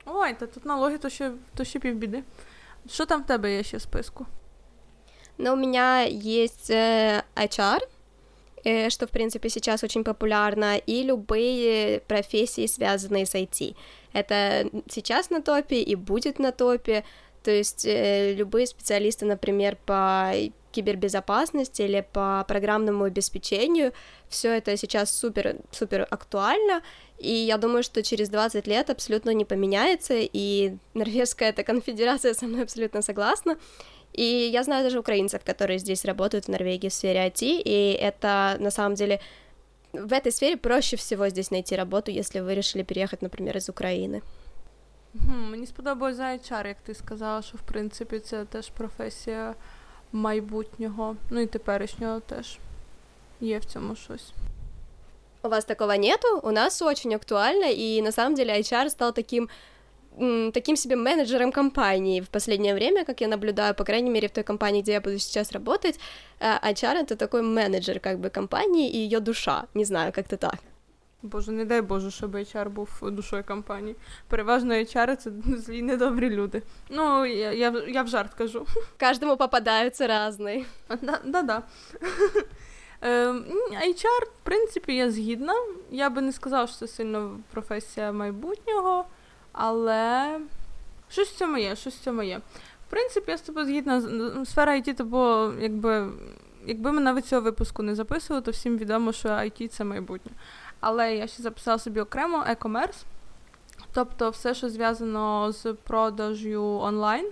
Ой, 0.05 0.33
та 0.33 0.47
тут 0.47 0.65
налоги 0.65 0.97
то 0.97 1.09
ще, 1.09 1.31
то 1.55 1.63
ще 1.63 1.79
півбіди. 1.79 2.23
Що 2.89 3.05
там 3.05 3.23
в 3.23 3.25
тебе 3.25 3.55
є 3.55 3.63
ще 3.63 3.77
в 3.77 3.81
списку? 3.81 4.25
Ну, 5.37 5.53
у 5.53 5.55
меня 5.55 6.03
есть 6.07 6.69
э, 6.69 7.23
HR, 7.35 7.79
Э, 7.79 7.87
что, 8.62 9.06
в 9.06 9.10
принципе, 9.10 9.48
сейчас 9.48 9.82
очень 9.84 10.04
популярно, 10.04 10.76
и 10.76 11.02
любые 11.02 12.00
профессии, 12.00 12.66
связанные 12.66 13.26
с 13.26 13.34
IT. 13.34 13.74
Это 14.12 14.68
сейчас 14.90 15.30
на 15.30 15.42
топе 15.42 15.80
и 15.82 15.94
будет 15.94 16.38
на 16.38 16.52
топе, 16.52 17.04
то 17.42 17.50
есть 17.50 17.86
э, 17.86 18.34
любые 18.34 18.66
специалисты, 18.66 19.24
например, 19.24 19.76
по 19.86 20.32
кибербезопасности 20.72 21.82
или 21.82 22.06
по 22.12 22.44
программному 22.46 23.04
обеспечению, 23.04 23.92
все 24.28 24.56
это 24.56 24.76
сейчас 24.76 25.10
супер, 25.10 25.56
супер 25.70 26.06
актуально, 26.10 26.82
и 27.18 27.32
я 27.32 27.58
думаю, 27.58 27.82
что 27.82 28.02
через 28.02 28.28
20 28.28 28.66
лет 28.66 28.90
абсолютно 28.90 29.30
не 29.30 29.44
поменяется, 29.44 30.14
и 30.16 30.76
норвежская 30.94 31.50
эта 31.50 31.64
конфедерация 31.64 32.34
со 32.34 32.46
мной 32.46 32.62
абсолютно 32.62 33.02
согласна, 33.02 33.58
и 34.17 34.49
я 34.53 34.63
знаю 34.63 34.83
даже 34.83 34.99
украинцев, 34.99 35.43
которые 35.43 35.79
здесь 35.79 36.05
работают 36.05 36.45
в 36.45 36.49
Норвегии 36.49 36.89
в 36.89 36.93
сфере 36.93 37.19
IT, 37.27 37.61
и 37.65 37.99
это 38.01 38.57
на 38.59 38.71
самом 38.71 38.95
деле 38.95 39.19
в 39.93 40.13
этой 40.13 40.31
сфере 40.31 40.57
проще 40.57 40.95
всего 40.95 41.29
здесь 41.29 41.51
найти 41.51 41.75
работу, 41.75 42.11
если 42.11 42.39
вы 42.39 42.55
решили 42.55 42.83
переехать, 42.83 43.21
например, 43.21 43.57
из 43.57 43.69
України. 43.69 44.21
Хм, 45.13 45.51
Мені 45.51 45.65
сподобалося 45.65 46.23
HR, 46.23 46.67
як 46.67 46.77
ти 46.77 46.93
сказала, 46.93 47.41
що 47.41 47.57
в 47.57 47.61
принципі 47.61 48.19
це 48.19 48.45
теж 48.45 48.69
професія 48.69 49.55
майбутнього, 50.11 51.15
ну 51.29 51.39
і 51.39 51.45
теперішнього 51.45 52.19
теж 52.19 52.57
є 53.41 53.59
в 53.59 53.65
цьому 53.65 53.95
щось. 53.95 54.33
У 55.43 55.49
вас 55.49 55.65
такого 55.65 55.95
нету? 55.95 56.39
У 56.43 56.51
нас 56.51 56.81
очень 56.81 57.13
актуально, 57.13 57.65
и 57.65 58.01
на 58.01 58.11
самом 58.11 58.35
деле 58.35 58.53
HR 58.53 58.89
стал 58.89 59.13
таким 59.13 59.49
таким 60.52 60.76
себе 60.76 60.96
менеджером 60.96 61.52
компании 61.52 62.20
в 62.20 62.28
последнее 62.28 62.74
время, 62.74 63.04
как 63.04 63.20
я 63.20 63.28
наблюдаю, 63.28 63.74
по 63.74 63.84
крайней 63.84 64.10
мере, 64.10 64.28
в 64.28 64.32
той 64.32 64.44
компании, 64.44 64.82
где 64.82 64.92
я 64.92 65.00
буду 65.00 65.18
сейчас 65.18 65.52
работать, 65.52 65.98
HR— 66.40 67.02
это 67.02 67.16
такой 67.16 67.42
менеджер 67.42 68.00
как 68.00 68.18
бы 68.18 68.30
компании 68.30 68.90
и 68.90 68.98
ее 68.98 69.20
душа, 69.20 69.66
не 69.74 69.84
знаю, 69.84 70.12
как-то 70.12 70.36
так. 70.36 70.58
Боже, 71.22 71.52
не 71.52 71.64
дай 71.64 71.80
Боже, 71.82 72.10
щоб 72.10 72.34
HR 72.34 72.68
був 72.68 72.88
душою 73.02 73.44
компанії. 73.44 73.96
Переважно 74.28 74.74
HR— 74.74 75.16
це 75.16 75.30
злі 75.46 75.82
недобрі 75.82 76.30
люди. 76.30 76.62
Ну, 76.90 77.26
я 77.26 77.52
я, 77.52 77.84
я 77.88 78.02
в 78.02 78.08
жарт 78.08 78.34
кажу. 78.34 78.66
Кожному 79.00 79.36
попадаються 79.36 80.28
різні. 80.28 80.66
Да-да. 81.24 81.62
HR, 83.02 84.24
в 84.24 84.42
принципі, 84.42 84.96
я 84.96 85.10
згідна. 85.10 85.54
Я 85.90 86.10
би 86.10 86.20
не 86.20 86.32
сказала, 86.32 86.66
що 86.66 86.76
це 86.76 86.88
сильно 86.88 87.40
професія 87.52 88.12
майбутнього. 88.12 89.04
Але 89.52 90.40
щось 91.08 91.28
в 91.28 91.36
цьому 91.36 91.58
є, 91.58 91.76
щось 91.76 91.94
в 91.94 92.04
цьому 92.04 92.22
є. 92.22 92.38
В 92.86 92.90
принципі, 92.90 93.30
я 93.30 93.38
з 93.38 93.40
тобою 93.40 93.66
згідна. 93.66 94.00
Сфера 94.44 94.76
IT, 94.76 94.94
тобто, 94.96 95.54
якби 95.60 96.08
якби 96.66 96.92
ми 96.92 97.00
навіть 97.00 97.26
цього 97.26 97.42
випуску 97.42 97.82
не 97.82 97.94
записували, 97.94 98.42
то 98.42 98.50
всім 98.50 98.78
відомо, 98.78 99.12
що 99.12 99.28
IT 99.28 99.68
це 99.68 99.84
майбутнє. 99.84 100.32
Але 100.80 101.16
я 101.16 101.26
ще 101.26 101.42
записала 101.42 101.78
собі 101.78 102.00
окремо 102.00 102.44
e-commerce, 102.50 103.04
тобто 103.92 104.30
все, 104.30 104.54
що 104.54 104.68
зв'язано 104.68 105.52
з 105.52 105.72
продажю 105.72 106.78
онлайн. 106.82 107.30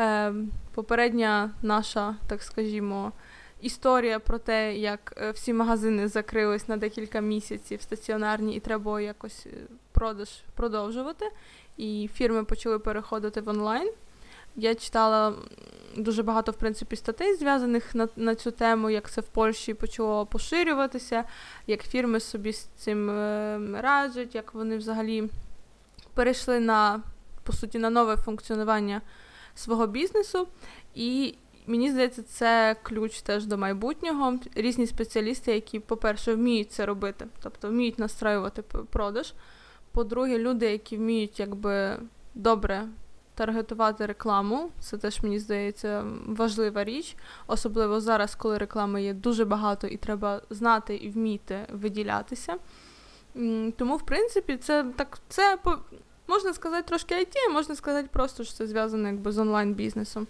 Е, 0.00 0.34
Попередня 0.74 1.50
наша, 1.62 2.16
так 2.26 2.42
скажімо, 2.42 3.12
історія 3.60 4.18
про 4.18 4.38
те, 4.38 4.76
як 4.76 5.14
е, 5.16 5.30
всі 5.30 5.52
магазини 5.52 6.08
закрились 6.08 6.68
на 6.68 6.76
декілька 6.76 7.20
місяців 7.20 7.82
стаціонарні, 7.82 8.56
і 8.56 8.60
треба 8.60 9.00
якось 9.00 9.46
е, 9.46 9.50
продаж 9.96 10.28
продовжувати. 10.54 11.24
І 11.76 12.10
фірми 12.14 12.44
почали 12.44 12.78
переходити 12.78 13.40
в 13.40 13.48
онлайн. 13.48 13.92
Я 14.56 14.74
читала 14.74 15.34
дуже 15.96 16.22
багато, 16.22 16.52
в 16.52 16.54
принципі, 16.54 16.96
статей, 16.96 17.34
зв'язаних 17.34 17.94
на 17.94 18.08
на 18.16 18.34
цю 18.34 18.50
тему, 18.50 18.90
як 18.90 19.10
це 19.10 19.20
в 19.20 19.24
Польщі 19.26 19.74
почало 19.74 20.26
поширюватися, 20.26 21.24
як 21.66 21.82
фірми 21.82 22.20
собі 22.20 22.52
з 22.52 22.58
цим 22.58 23.10
е, 23.10 23.60
раджать, 23.80 24.34
як 24.34 24.54
вони 24.54 24.76
взагалі 24.76 25.30
перейшли 26.14 26.60
на, 26.60 27.02
по 27.42 27.52
суті, 27.52 27.78
на 27.78 27.90
нове 27.90 28.16
функціонування 28.16 29.00
свого 29.54 29.86
бізнесу. 29.86 30.48
І 30.94 31.34
мені 31.66 31.90
здається, 31.90 32.22
це 32.22 32.76
ключ 32.82 33.22
теж 33.22 33.46
до 33.46 33.58
майбутнього. 33.58 34.38
Різні 34.54 34.86
спеціалісти, 34.86 35.54
які, 35.54 35.80
по-перше, 35.80 36.34
вміють 36.34 36.72
це 36.72 36.86
робити, 36.86 37.26
тобто 37.42 37.68
вміють 37.68 37.98
настраювати 37.98 38.62
продаж. 38.62 39.32
По-друге, 39.96 40.38
люди, 40.38 40.66
які 40.66 40.96
вміють 40.96 41.40
якби 41.40 41.98
добре 42.34 42.88
таргетувати 43.34 44.06
рекламу, 44.06 44.70
це 44.80 44.98
теж 44.98 45.22
мені 45.22 45.38
здається 45.38 46.04
важлива 46.26 46.84
річ, 46.84 47.16
особливо 47.46 48.00
зараз, 48.00 48.34
коли 48.34 48.58
реклами 48.58 49.02
є 49.02 49.14
дуже 49.14 49.44
багато 49.44 49.86
і 49.86 49.96
треба 49.96 50.42
знати 50.50 50.96
і 50.96 51.10
вміти 51.10 51.66
виділятися. 51.72 52.56
Тому, 53.76 53.96
в 53.96 54.02
принципі, 54.06 54.56
це 54.56 54.84
так, 54.96 55.18
це 55.28 55.58
можна 56.26 56.54
сказати 56.54 56.88
трошки 56.88 57.14
IT, 57.14 57.34
а 57.48 57.52
можна 57.52 57.74
сказати 57.74 58.08
просто, 58.12 58.44
що 58.44 58.54
це 58.54 58.66
зв'язано 58.66 59.08
якби 59.08 59.32
з 59.32 59.38
онлайн-бізнесом. 59.38 60.26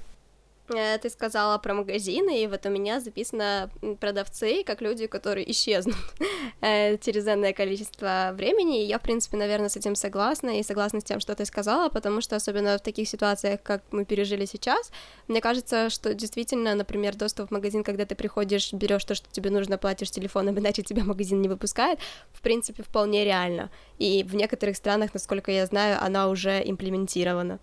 Э, 0.75 0.99
ты 0.99 1.11
сказала 1.11 1.59
про 1.59 1.75
магазины, 1.75 2.43
и 2.43 2.47
вот 2.47 2.67
у 2.67 2.71
меня 2.71 3.01
записано 3.01 3.71
продавцы 4.01 4.65
как 4.65 4.81
люди, 4.81 5.07
которые 5.07 5.49
исчезнут 5.51 5.97
э, 6.61 6.99
через 6.99 7.27
энное 7.27 7.53
количество 7.53 8.31
времени, 8.35 8.83
и 8.83 8.87
я, 8.87 8.99
в 8.99 9.03
принципе, 9.03 9.37
наверное, 9.37 9.69
с 9.69 9.77
этим 9.77 9.95
согласна, 9.95 10.59
и 10.59 10.63
согласна 10.63 11.01
с 11.01 11.05
тем, 11.05 11.21
что 11.21 11.35
ты 11.35 11.45
сказала, 11.45 11.89
потому 11.89 12.21
что 12.21 12.37
особенно 12.37 12.79
в 12.79 12.81
таких 12.81 13.09
ситуациях, 13.09 13.63
как 13.63 13.83
мы 13.93 14.05
пережили 14.05 14.45
сейчас, 14.45 14.91
мне 15.29 15.41
кажется, 15.41 15.89
что 15.89 16.15
действительно, 16.15 16.75
например, 16.75 17.15
доступ 17.15 17.49
в 17.49 17.53
магазин, 17.53 17.85
когда 17.85 18.05
ты 18.05 18.17
приходишь, 18.17 18.73
берешь 18.73 19.05
то, 19.05 19.15
что 19.15 19.31
тебе 19.31 19.51
нужно, 19.51 19.79
платишь 19.79 20.11
телефоном, 20.11 20.59
иначе 20.59 20.83
тебя 20.83 21.05
магазин 21.05 21.41
не 21.41 21.49
выпускает, 21.49 22.01
в 22.33 22.41
принципе, 22.41 22.83
вполне 22.83 23.25
реально, 23.25 23.71
и 23.99 24.25
в 24.25 24.35
некоторых 24.35 24.77
странах, 24.77 25.15
насколько 25.15 25.53
я 25.53 25.67
знаю, 25.67 26.03
она 26.03 26.29
уже 26.29 26.61
имплементирована. 26.65 27.61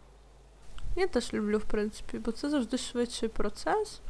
Я 0.96 1.06
теж 1.06 1.32
люблю, 1.32 1.58
в 1.58 1.64
принципі, 1.64 2.18
бо 2.18 2.32
це 2.32 2.50
завжди 2.50 2.78
швидший 2.78 3.28
процес. 3.28 4.00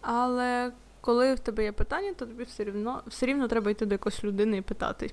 Але 0.00 0.72
коли 1.00 1.34
в 1.34 1.38
тебе 1.38 1.64
є 1.64 1.72
питання, 1.72 2.14
то 2.14 2.26
тобі 2.26 2.44
все 2.44 2.64
рівно 2.64 3.02
все 3.06 3.26
рівно 3.26 3.48
треба 3.48 3.70
йти 3.70 3.86
до 3.86 3.94
якоїсь 3.94 4.24
людини 4.24 4.56
і 4.56 4.62
питати. 4.62 5.10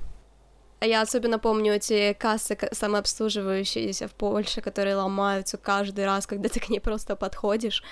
А 0.80 0.86
я 0.86 1.02
особенно 1.02 1.40
помню 1.40 1.74
эти 1.74 2.14
кассы 2.14 2.56
самообслуживающиеся 2.72 4.08
в 4.08 4.12
Польше, 4.12 4.62
которые 4.62 4.96
ломаются 4.96 5.58
каждый 5.58 6.06
раз, 6.06 6.28
когда 6.28 6.50
ты 6.50 6.60
к 6.60 6.70
ней 6.70 6.80
просто 6.80 7.16
подходишь, 7.16 7.84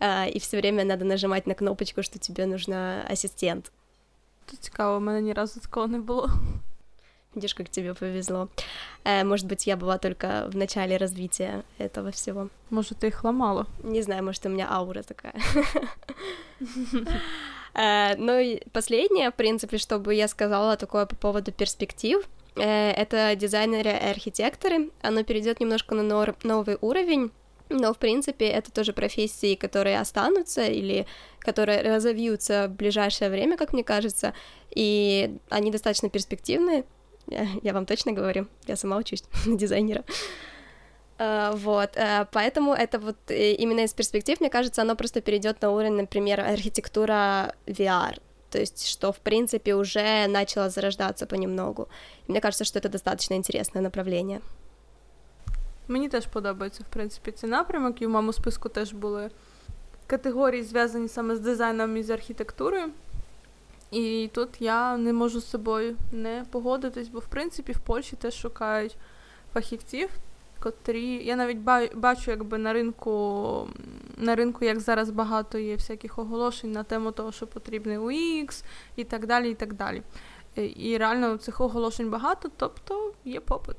и 0.00 0.38
все 0.38 0.56
время 0.56 0.84
надо 0.84 1.04
нажимать 1.04 1.46
на 1.46 1.54
кнопочку, 1.54 2.02
что 2.02 2.18
тебе 2.18 2.46
нужна 2.46 3.04
ассистент. 3.10 3.72
Це 4.46 4.56
цікаво, 4.56 4.96
у 4.96 5.00
мене 5.00 5.20
ні 5.20 5.32
разу 5.32 5.60
такого 5.60 5.86
не 5.86 5.98
було. 5.98 6.30
Видишь, 7.35 7.53
как 7.53 7.69
тебе 7.69 7.93
повезло. 7.93 8.47
Э, 9.03 9.23
может 9.25 9.45
быть, 9.45 9.67
я 9.67 9.75
была 9.75 9.97
только 9.97 10.47
в 10.49 10.55
начале 10.55 10.95
развития 10.95 11.63
этого 11.77 12.11
всего. 12.11 12.47
Может, 12.69 12.99
ты 12.99 13.07
их 13.07 13.23
ломала? 13.25 13.67
Не 13.83 14.01
знаю, 14.01 14.23
может, 14.23 14.45
у 14.45 14.49
меня 14.49 14.67
аура 14.71 15.03
такая. 15.03 15.35
Э, 17.77 18.15
ну 18.15 18.39
и 18.39 18.61
последнее, 18.71 19.31
в 19.31 19.33
принципе, 19.33 19.77
чтобы 19.77 20.15
я 20.15 20.29
сказала 20.29 20.77
такое 20.77 21.05
по 21.05 21.17
поводу 21.17 21.51
перспектив, 21.51 22.25
э, 22.55 22.91
это 22.91 23.35
дизайнеры 23.35 23.89
и 23.89 24.09
архитекторы. 24.11 24.91
Оно 25.01 25.23
перейдет 25.23 25.59
немножко 25.59 25.93
на 25.93 26.03
новый 26.43 26.77
уровень, 26.79 27.31
но, 27.69 27.93
в 27.93 27.97
принципе, 27.97 28.45
это 28.45 28.71
тоже 28.71 28.93
профессии, 28.93 29.55
которые 29.55 29.99
останутся 29.99 30.65
или 30.65 31.05
которые 31.39 31.81
разовьются 31.81 32.67
в 32.67 32.75
ближайшее 32.75 33.29
время, 33.29 33.57
как 33.57 33.73
мне 33.73 33.83
кажется, 33.83 34.33
и 34.73 35.37
они 35.49 35.71
достаточно 35.71 36.09
перспективные, 36.09 36.85
я, 37.62 37.72
вам 37.72 37.86
точно 37.86 38.12
говорю, 38.12 38.46
я 38.66 38.76
сама 38.76 38.96
учусь 38.96 39.24
на 39.46 39.56
дизайнера. 39.56 40.04
Uh, 41.18 41.54
вот, 41.56 41.96
uh, 41.96 42.26
поэтому 42.32 42.72
это 42.72 42.98
вот 42.98 43.16
э, 43.28 43.52
именно 43.52 43.80
из 43.80 43.92
перспектив, 43.92 44.40
мне 44.40 44.48
кажется, 44.48 44.80
оно 44.80 44.96
просто 44.96 45.20
перейдет 45.20 45.60
на 45.60 45.70
уровень, 45.70 45.96
например, 45.96 46.40
архитектура 46.40 47.54
VR, 47.66 48.18
то 48.50 48.58
есть 48.58 48.86
что, 48.88 49.12
в 49.12 49.18
принципе, 49.18 49.74
уже 49.74 50.26
начало 50.28 50.70
зарождаться 50.70 51.26
понемногу. 51.26 51.88
И 52.26 52.32
мне 52.32 52.40
кажется, 52.40 52.64
что 52.64 52.78
это 52.78 52.88
достаточно 52.88 53.34
интересное 53.34 53.82
направление. 53.82 54.40
Мені 55.88 56.08
теж 56.08 56.26
подобається, 56.26 56.82
в 56.82 56.92
принципі, 56.92 57.32
цей 57.32 57.50
напрямок, 57.50 58.02
і 58.02 58.06
в 58.06 58.10
моєму 58.10 58.32
списку 58.32 58.68
теж 58.68 58.92
були 58.92 59.30
категорії, 60.06 60.62
зв'язані 60.62 61.08
саме 61.08 61.36
з 61.36 61.40
дизайном 61.40 61.96
і 61.96 62.02
з 62.02 62.10
архітектурою. 62.10 62.84
І 63.91 64.29
тут 64.33 64.49
я 64.59 64.97
не 64.97 65.13
можу 65.13 65.39
з 65.39 65.49
собою 65.49 65.97
не 66.11 66.45
погодитись, 66.51 67.07
бо 67.07 67.19
в 67.19 67.25
принципі 67.25 67.71
в 67.71 67.79
Польщі 67.79 68.15
теж 68.15 68.33
шукають 68.33 68.97
фахівців, 69.53 70.09
котрі. 70.59 71.25
Я 71.25 71.35
навіть 71.35 71.57
бачу, 71.95 72.31
якби 72.31 72.57
на 72.57 72.73
ринку, 72.73 73.67
на 74.17 74.35
ринку, 74.35 74.65
як 74.65 74.79
зараз 74.79 75.09
багато 75.09 75.57
є 75.57 75.75
всяких 75.75 76.19
оголошень 76.19 76.71
на 76.71 76.83
тему 76.83 77.11
того, 77.11 77.31
що 77.31 77.47
потрібний 77.47 77.97
UX 77.97 78.63
і 78.95 79.03
так 79.03 79.25
далі. 79.25 79.51
І 79.51 79.55
так 79.55 79.73
далі. 79.73 80.01
І 80.55 80.97
реально 80.97 81.37
цих 81.37 81.61
оголошень 81.61 82.09
багато, 82.09 82.51
тобто 82.57 83.13
є 83.25 83.39
попит. 83.39 83.77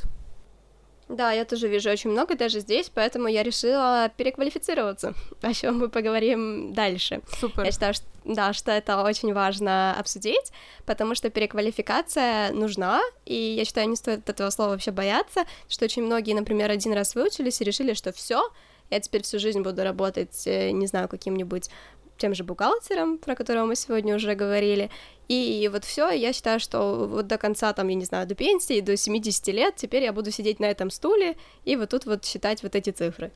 Да, 1.08 1.30
я 1.30 1.44
тоже 1.44 1.68
вижу 1.68 1.90
очень 1.90 2.10
много 2.10 2.34
даже 2.34 2.60
здесь, 2.60 2.90
поэтому 2.92 3.28
я 3.28 3.44
решила 3.44 4.10
переквалифицироваться, 4.16 5.14
о 5.40 5.54
чем 5.54 5.78
мы 5.78 5.88
поговорим 5.88 6.72
дальше. 6.74 7.20
Супер. 7.38 7.64
Я 7.64 7.70
считаю, 7.70 7.94
что, 7.94 8.04
да, 8.24 8.52
что 8.52 8.72
это 8.72 9.02
очень 9.02 9.32
важно 9.32 9.94
обсудить, 9.96 10.52
потому 10.84 11.14
что 11.14 11.30
переквалификация 11.30 12.52
нужна, 12.52 13.00
и 13.24 13.34
я 13.34 13.64
считаю, 13.64 13.88
не 13.88 13.96
стоит 13.96 14.28
этого 14.28 14.50
слова 14.50 14.70
вообще 14.70 14.90
бояться, 14.90 15.44
что 15.68 15.84
очень 15.84 16.02
многие, 16.02 16.34
например, 16.34 16.70
один 16.70 16.92
раз 16.92 17.14
выучились 17.14 17.60
и 17.60 17.64
решили, 17.64 17.94
что 17.94 18.12
все, 18.12 18.50
я 18.90 19.00
теперь 19.00 19.22
всю 19.22 19.38
жизнь 19.38 19.60
буду 19.62 19.82
работать, 19.84 20.46
э, 20.46 20.70
не 20.70 20.86
знаю, 20.86 21.08
каким-нибудь 21.08 21.70
тем 22.17 22.35
же 22.35 22.43
бухгалтером, 22.43 23.17
про 23.17 23.35
которого 23.35 23.65
мы 23.65 23.75
сегодня 23.75 24.15
уже 24.15 24.35
говорили. 24.35 24.89
И 25.27 25.69
вот 25.71 25.85
все, 25.85 26.11
я 26.11 26.33
считаю, 26.33 26.59
что 26.59 27.07
вот 27.07 27.27
до 27.27 27.37
конца, 27.37 27.73
там, 27.73 27.87
я 27.89 27.95
не 27.95 28.05
знаю, 28.05 28.27
до 28.27 28.35
пенсии, 28.35 28.81
до 28.81 28.97
70 28.97 29.47
лет, 29.47 29.75
теперь 29.75 30.03
я 30.03 30.13
буду 30.13 30.31
сидеть 30.31 30.59
на 30.59 30.65
этом 30.65 30.89
стуле 30.89 31.35
и 31.65 31.75
вот 31.75 31.89
тут 31.89 32.05
вот 32.05 32.25
считать 32.25 32.63
вот 32.63 32.75
эти 32.75 32.91
цифри. 32.91 33.31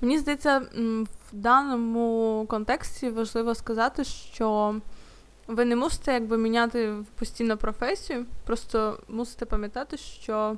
Мені 0.00 0.18
здається, 0.18 0.58
в 1.32 1.32
даному 1.32 2.46
контексті 2.48 3.08
важливо 3.08 3.54
сказати, 3.54 4.04
що 4.04 4.80
ви 5.46 5.64
не 5.64 5.76
мусите 5.76 6.12
якби 6.12 6.38
міняти 6.38 6.94
постійно 7.18 7.56
професію, 7.56 8.26
просто 8.44 8.98
мусите 9.08 9.44
пам'ятати, 9.44 9.96
що 9.96 10.56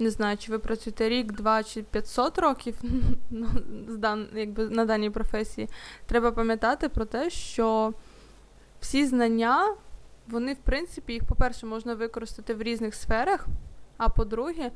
не 0.00 0.10
знаю, 0.10 0.36
чи 0.36 0.52
ви 0.52 0.58
працюєте 0.58 1.08
рік, 1.08 1.32
два 1.32 1.62
чи 1.62 1.82
500 1.82 2.38
років 2.38 2.74
якби, 4.34 4.68
на 4.68 4.84
даній 4.84 5.10
професії, 5.10 5.68
треба 6.06 6.32
пам'ятати 6.32 6.88
про 6.88 7.04
те, 7.04 7.30
що 7.30 7.92
всі 8.80 9.06
знання, 9.06 9.74
вони, 10.28 10.54
в 10.54 10.58
принципі, 10.58 11.12
їх, 11.12 11.24
по-перше, 11.24 11.66
можна 11.66 11.94
використати 11.94 12.54
в 12.54 12.62
різних 12.62 12.94
сферах, 12.94 13.46
а 13.96 14.08
по-друге, 14.08 14.70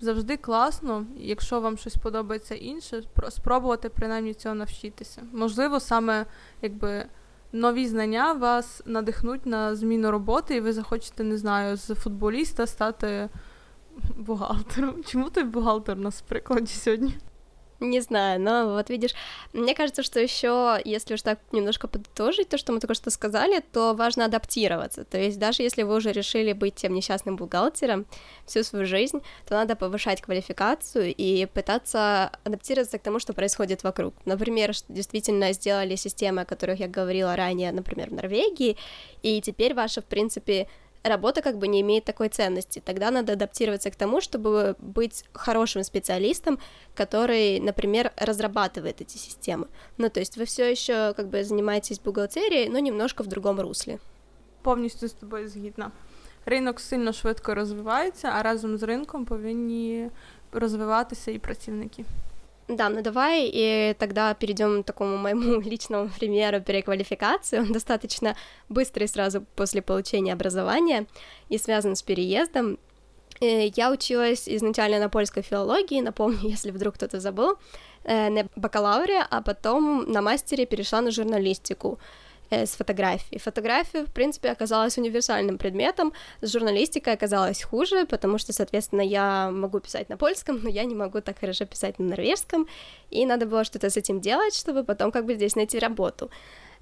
завжди 0.00 0.36
класно, 0.36 1.06
якщо 1.16 1.60
вам 1.60 1.78
щось 1.78 1.96
подобається 1.96 2.54
інше, 2.54 3.02
спробувати 3.28 3.88
принаймні 3.88 4.34
цього 4.34 4.54
навчитися. 4.54 5.22
Можливо, 5.32 5.80
саме 5.80 6.26
якби. 6.62 7.06
Нові 7.52 7.86
знання 7.86 8.32
вас 8.32 8.82
надихнуть 8.86 9.46
на 9.46 9.76
зміну 9.76 10.10
роботи, 10.10 10.56
і 10.56 10.60
ви 10.60 10.72
захочете, 10.72 11.24
не 11.24 11.38
знаю, 11.38 11.76
з 11.76 11.94
футболіста 11.94 12.66
стати 12.66 13.28
бухгалтером. 14.16 15.02
Чему 15.04 15.30
ты 15.30 15.44
бухгалтер 15.44 15.96
у 15.96 16.02
нас 16.02 16.22
в 16.26 16.66
сегодня? 16.66 17.12
Не 17.80 18.00
знаю, 18.00 18.40
но 18.40 18.72
вот 18.72 18.88
видишь, 18.88 19.14
мне 19.52 19.74
кажется, 19.74 20.02
что 20.02 20.20
еще, 20.20 20.80
если 20.84 21.14
уж 21.14 21.22
так 21.22 21.40
немножко 21.52 21.88
подытожить 21.88 22.48
то, 22.48 22.56
что 22.56 22.72
мы 22.72 22.80
только 22.80 22.94
что 22.94 23.10
сказали, 23.10 23.62
то 23.72 23.94
важно 23.94 24.24
адаптироваться. 24.26 25.04
То 25.04 25.18
есть 25.18 25.38
даже 25.38 25.62
если 25.62 25.82
вы 25.82 25.96
уже 25.96 26.12
решили 26.12 26.52
быть 26.52 26.76
тем 26.76 26.94
несчастным 26.94 27.36
бухгалтером 27.36 28.06
всю 28.46 28.62
свою 28.62 28.86
жизнь, 28.86 29.20
то 29.46 29.54
надо 29.54 29.74
повышать 29.74 30.22
квалификацию 30.22 31.14
и 31.14 31.46
пытаться 31.46 32.30
адаптироваться 32.44 32.98
к 32.98 33.02
тому, 33.02 33.18
что 33.18 33.32
происходит 33.32 33.82
вокруг. 33.82 34.14
Например, 34.24 34.72
действительно 34.88 35.52
сделали 35.52 35.96
системы, 35.96 36.42
о 36.42 36.44
которых 36.46 36.78
я 36.78 36.88
говорила 36.88 37.34
ранее, 37.34 37.72
например, 37.72 38.10
в 38.10 38.14
Норвегии, 38.14 38.76
и 39.22 39.40
теперь 39.40 39.74
ваша, 39.74 40.00
в 40.00 40.04
принципе, 40.04 40.68
работа 41.03 41.41
как 41.41 41.57
бы 41.57 41.67
не 41.67 41.81
имеет 41.81 42.03
такой 42.05 42.29
ценности. 42.29 42.81
Тогда 42.85 43.11
надо 43.11 43.33
адаптироваться 43.33 43.89
к 43.91 43.95
тому, 43.95 44.21
чтобы 44.21 44.75
быть 44.79 45.25
хорошим 45.33 45.83
специалистом, 45.83 46.59
который, 46.95 47.59
например, 47.59 48.11
разрабатывает 48.17 49.01
эти 49.01 49.17
системы. 49.17 49.67
Ну, 49.97 50.09
то 50.09 50.19
есть 50.19 50.37
вы 50.37 50.45
все 50.45 50.69
еще 50.69 51.13
как 51.13 51.27
бы 51.27 51.43
занимаетесь 51.43 51.99
бухгалтерией, 51.99 52.69
но 52.69 52.79
немножко 52.79 53.23
в 53.23 53.27
другом 53.27 53.59
руслі. 53.59 53.97
Повністю 54.61 55.07
з 55.07 55.13
тобою 55.13 55.47
згідна. 55.47 55.91
Ринок 56.45 56.79
сильно 56.79 57.13
швидко 57.13 57.55
розвивається, 57.55 58.27
а 58.27 58.43
разом 58.43 58.77
з 58.77 58.83
ринком 58.83 59.25
повинні 59.25 60.09
розвиватися 60.51 61.31
і 61.31 61.39
працівники. 61.39 62.05
Да, 62.68 62.88
ну 62.88 63.02
давай 63.02 63.50
и 63.52 63.94
тогда 63.98 64.32
перейдем 64.34 64.82
к 64.82 64.86
такому 64.86 65.18
моему 65.18 65.60
личному 65.70 66.08
примеру 66.08 66.60
переквалификации. 66.62 67.58
Он 67.58 67.72
достаточно 67.72 68.36
быстрый 68.68 69.06
сразу 69.06 69.44
после 69.54 69.82
получения 69.82 70.32
образования 70.32 71.06
и 71.50 71.58
связан 71.58 71.94
с 71.94 72.02
переездом. 72.02 72.78
Э, 73.40 73.66
я 73.66 73.90
училась 73.90 74.48
изначально 74.48 74.98
на 74.98 75.08
польской 75.10 75.42
филологии, 75.42 76.00
напомню, 76.00 76.38
если 76.42 76.70
вдруг 76.70 76.94
кто-то 76.94 77.20
забыл, 77.20 77.58
э, 78.04 78.30
на 78.30 78.48
бакалавре, 78.56 79.26
а 79.30 79.42
потом 79.42 80.10
на 80.10 80.22
мастере 80.22 80.64
перешла 80.64 81.02
на 81.02 81.10
журналистику 81.10 81.98
с 82.62 82.76
фотографией. 82.76 83.38
Фотография, 83.40 84.04
в 84.04 84.12
принципе, 84.12 84.50
оказалась 84.50 84.98
универсальным 84.98 85.58
предметом, 85.58 86.12
с 86.40 86.52
журналистикой 86.52 87.14
оказалось 87.14 87.62
хуже, 87.62 88.06
потому 88.06 88.38
что, 88.38 88.52
соответственно, 88.52 89.02
я 89.02 89.50
могу 89.50 89.80
писать 89.80 90.08
на 90.08 90.16
польском, 90.16 90.60
но 90.62 90.68
я 90.68 90.84
не 90.84 90.94
могу 90.94 91.20
так 91.20 91.38
хорошо 91.38 91.66
писать 91.66 91.98
на 91.98 92.06
норвежском, 92.06 92.66
и 93.10 93.26
надо 93.26 93.46
было 93.46 93.64
что-то 93.64 93.90
с 93.90 93.96
этим 93.96 94.20
делать, 94.20 94.54
чтобы 94.54 94.84
потом 94.84 95.10
как 95.10 95.24
бы 95.26 95.34
здесь 95.34 95.56
найти 95.56 95.78
работу. 95.78 96.30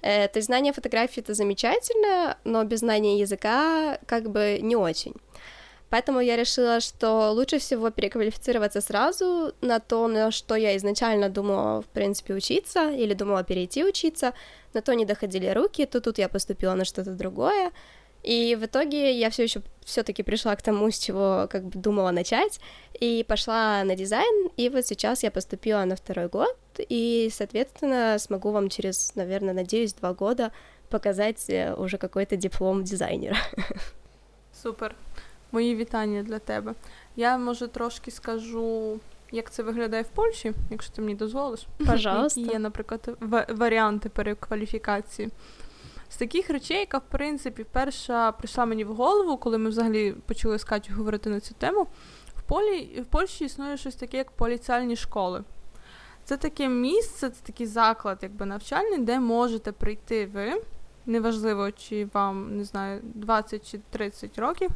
То 0.01 0.31
есть 0.35 0.47
знание 0.47 0.73
фотографии— 0.73 1.21
это 1.23 1.35
замечательно, 1.35 2.37
но 2.45 2.65
без 2.65 2.81
знания 2.81 3.21
языка 3.21 3.99
как 4.07 4.31
бы 4.31 4.59
не 4.61 4.77
очень. 4.77 5.15
Поэтому 5.91 6.21
я 6.21 6.37
решила, 6.37 6.81
что 6.81 7.33
лучше 7.33 7.59
всего 7.59 7.91
переквалифицироваться 7.91 8.81
сразу 8.81 9.53
на 9.61 9.79
то, 9.79 10.09
на 10.09 10.31
что 10.31 10.55
я 10.55 10.75
изначально 10.79 11.29
думала, 11.29 11.83
в 11.83 11.87
принципе, 11.87 12.33
учиться, 12.33 12.91
или 12.91 13.13
думала 13.13 13.45
перейти 13.45 13.85
учиться, 13.85 14.33
на 14.75 14.81
то 14.81 14.95
не 14.95 15.05
доходили 15.05 15.49
руки, 15.49 15.87
то 15.87 16.01
тут 16.01 16.19
я 16.19 16.29
поступила 16.29 16.75
на 16.75 16.85
что-то 16.85 17.11
другое, 17.11 17.73
и 18.23 18.57
в 18.61 18.65
итоге 18.65 19.19
я 19.19 19.31
все 19.31 19.43
еще 19.43 19.63
все-таки 19.85 20.23
пришла 20.23 20.55
к 20.55 20.63
тому, 20.63 20.91
с 20.91 20.99
чего 20.99 21.49
как 21.51 21.65
бы 21.65 21.79
думала 21.81 22.13
начать, 22.13 22.61
и 23.01 23.25
пошла 23.29 23.83
на 23.85 23.97
дизайн, 23.97 24.51
и 24.57 24.69
вот 24.69 24.87
сейчас 24.87 25.25
я 25.25 25.31
поступила 25.31 25.85
на 25.85 25.97
второй 25.97 26.29
год, 26.29 26.57
и, 26.79 27.31
соответственно, 27.33 28.19
смогу 28.19 28.53
вам 28.53 28.69
через, 28.69 29.15
наверное, 29.17 29.55
надеюсь, 29.55 29.95
два 29.95 30.15
года 30.15 30.53
показать 30.89 31.45
э, 31.49 31.75
уже 31.75 31.99
какой-то 31.99 32.37
диплом 32.37 32.85
дизайнера. 32.85 33.37
Супер. 34.63 34.95
Мої 35.53 35.77
вітання 35.77 36.23
для 36.23 36.39
тебе. 36.39 36.75
Я 37.17 37.39
може 37.39 37.69
трошки 37.69 38.11
скажу, 38.11 39.01
як 39.33 39.51
це 39.51 39.63
виглядає 39.63 40.03
в 40.03 40.09
Польщі, 40.09 40.53
якщо 40.71 40.95
ти 40.95 41.03
мені 41.03 41.15
дозволиш. 41.15 41.67
Пожалуйста. 41.87 42.41
Які 42.41 42.53
є, 42.53 42.59
наприклад, 42.59 43.19
варіанти 43.49 44.09
перекваліфікації. 44.09 45.31
З 46.09 46.17
таких 46.17 46.51
речей, 46.51 46.79
яка, 46.79 46.99
в 46.99 47.09
принципі, 47.09 47.65
перша 47.73 48.33
прийшла 48.33 48.67
мені 48.67 48.85
в 48.85 48.95
голову, 48.95 49.37
коли 49.37 49.59
ми 49.59 49.71
взагалі 49.71 50.13
почали 50.27 50.59
з 50.59 50.65
Катю 50.65 50.95
говорити 50.95 51.31
на 51.31 51.41
цю 51.41 51.55
тему. 51.55 51.87
В 52.37 52.43
Полі, 52.43 53.01
в 53.03 53.05
Польщі 53.05 53.45
існує 53.45 53.77
щось 53.77 53.95
таке, 53.95 54.17
як 54.17 54.31
поліціальні 54.31 54.97
школи. 54.97 55.45
Це 56.25 56.37
таке 56.37 56.69
місце, 56.69 57.31
це 57.31 57.43
такий 57.47 57.67
заклад, 57.67 58.19
якби 58.23 58.47
навчальний, 58.47 58.99
де 58.99 59.21
можете 59.21 59.73
прийти 59.73 60.27
ви, 60.27 60.63
неважливо, 61.07 61.73
чи 61.73 62.09
вам 62.13 62.57
не 62.57 62.65
знаю, 62.65 63.01
20 63.03 63.71
чи 63.71 63.81
30 63.91 64.39
років 64.39 64.71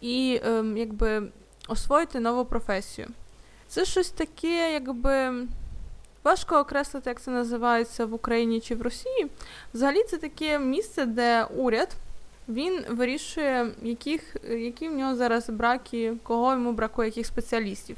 і 0.00 0.40
ем, 0.44 0.76
якби 0.76 1.28
освоїти 1.68 2.20
нову 2.20 2.44
професію. 2.44 3.08
Це 3.68 3.84
щось 3.84 4.10
таке, 4.10 4.72
якби. 4.72 5.46
Важко 6.24 6.58
окреслити, 6.58 7.10
як 7.10 7.20
це 7.20 7.30
називається 7.30 8.06
в 8.06 8.14
Україні 8.14 8.60
чи 8.60 8.74
в 8.74 8.82
Росії. 8.82 9.26
Взагалі, 9.74 10.04
це 10.04 10.16
таке 10.16 10.58
місце, 10.58 11.06
де 11.06 11.44
уряд 11.44 11.88
він 12.48 12.84
вирішує, 12.88 13.70
яких, 13.82 14.36
які 14.50 14.88
в 14.88 14.96
нього 14.96 15.16
зараз 15.16 15.50
браки, 15.50 16.16
кого 16.22 16.52
йому 16.52 16.72
бракує, 16.72 17.08
яких 17.08 17.26
спеціалістів. 17.26 17.96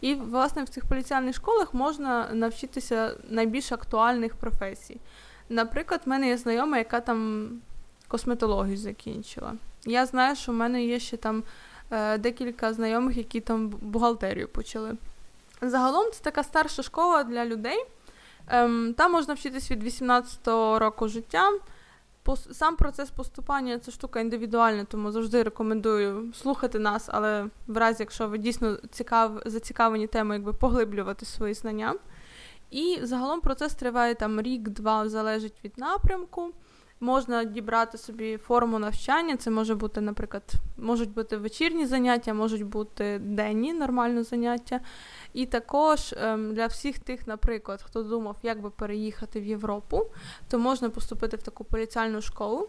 І, 0.00 0.14
власне, 0.14 0.64
в 0.64 0.68
цих 0.68 0.84
поліціальних 0.84 1.36
школах 1.36 1.74
можна 1.74 2.28
навчитися 2.32 3.14
найбільш 3.28 3.72
актуальних 3.72 4.34
професій. 4.34 4.96
Наприклад, 5.48 6.00
в 6.04 6.08
мене 6.08 6.28
є 6.28 6.36
знайома, 6.36 6.78
яка 6.78 7.00
там 7.00 7.50
косметологію 8.08 8.76
закінчила. 8.76 9.54
Я 9.84 10.06
знаю, 10.06 10.36
що 10.36 10.52
в 10.52 10.54
мене 10.54 10.84
є 10.84 10.98
ще 10.98 11.16
там 11.16 11.42
декілька 12.18 12.72
знайомих, 12.72 13.16
які 13.16 13.40
там 13.40 13.68
бухгалтерію 13.68 14.48
почали. 14.48 14.96
Загалом 15.62 16.12
це 16.12 16.22
така 16.22 16.42
старша 16.42 16.82
школа 16.82 17.24
для 17.24 17.44
людей. 17.44 17.84
Ем, 18.48 18.94
Там 18.96 19.12
можна 19.12 19.34
вчитись 19.34 19.70
від 19.70 19.84
18-го 19.84 20.78
року 20.78 21.08
життя. 21.08 21.50
Сам 22.52 22.76
процес 22.76 23.10
поступання 23.10 23.78
це 23.78 23.90
штука 23.90 24.20
індивідуальна, 24.20 24.84
тому 24.84 25.12
завжди 25.12 25.42
рекомендую 25.42 26.32
слухати 26.34 26.78
нас, 26.78 27.08
але 27.12 27.46
в 27.66 27.76
разі, 27.76 28.02
якщо 28.02 28.28
ви 28.28 28.38
дійсно 28.38 28.76
цікав, 28.90 29.42
зацікавлені 29.46 30.06
темою, 30.06 30.40
якби 30.40 30.52
поглиблювати 30.52 31.26
свої 31.26 31.54
знання. 31.54 31.94
І 32.70 32.98
загалом 33.02 33.40
процес 33.40 33.74
триває 33.74 34.14
там 34.14 34.40
рік-два, 34.40 35.08
залежить 35.08 35.64
від 35.64 35.78
напрямку. 35.78 36.52
Можна 37.02 37.44
дібрати 37.44 37.98
собі 37.98 38.36
форму 38.36 38.78
навчання. 38.78 39.36
Це 39.36 39.50
може 39.50 39.74
бути, 39.74 40.00
наприклад, 40.00 40.42
можуть 40.76 41.10
бути 41.10 41.36
вечірні 41.36 41.86
заняття, 41.86 42.34
можуть 42.34 42.66
бути 42.66 43.18
денні 43.18 43.72
нормальні 43.72 44.22
заняття. 44.22 44.80
І 45.32 45.46
також 45.46 46.14
ем, 46.16 46.54
для 46.54 46.66
всіх 46.66 46.98
тих, 46.98 47.26
наприклад, 47.26 47.82
хто 47.82 48.02
думав, 48.02 48.36
як 48.42 48.60
би 48.60 48.70
переїхати 48.70 49.40
в 49.40 49.44
Європу, 49.44 50.06
то 50.48 50.58
можна 50.58 50.90
поступити 50.90 51.36
в 51.36 51.42
таку 51.42 51.64
поліціальну 51.64 52.20
школу, 52.20 52.68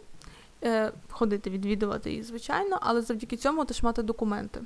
е, 0.63 0.91
ходити, 1.09 1.49
відвідувати 1.49 2.09
її, 2.09 2.23
звичайно, 2.23 2.77
але 2.81 3.01
завдяки 3.01 3.37
цьому 3.37 3.65
теж 3.65 3.83
мати 3.83 4.03
документи. 4.03 4.61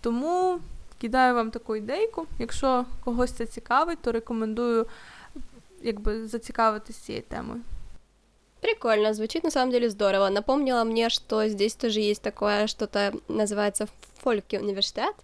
Тому 0.00 0.60
кидаю 1.00 1.34
вам 1.34 1.50
таку 1.50 1.76
ідейку. 1.76 2.26
Якщо 2.38 2.84
когось 3.04 3.32
це 3.32 3.46
цікавить, 3.46 3.98
то 4.02 4.12
рекомендую 4.12 4.86
якби 5.82 6.26
зацікавитись 6.26 6.96
цією 6.96 7.24
темою. 7.28 7.60
Прикольно, 8.66 9.14
звучит 9.14 9.44
на 9.44 9.50
самом 9.52 9.70
деле 9.70 9.88
здорово. 9.88 10.28
Напомнила 10.28 10.82
мне, 10.82 11.08
что 11.08 11.46
здесь 11.46 11.76
тоже 11.76 12.00
есть 12.00 12.20
такое 12.20 12.66
что-то, 12.66 13.12
называется 13.28 13.86
Фольки 14.22 14.56
университет, 14.56 15.14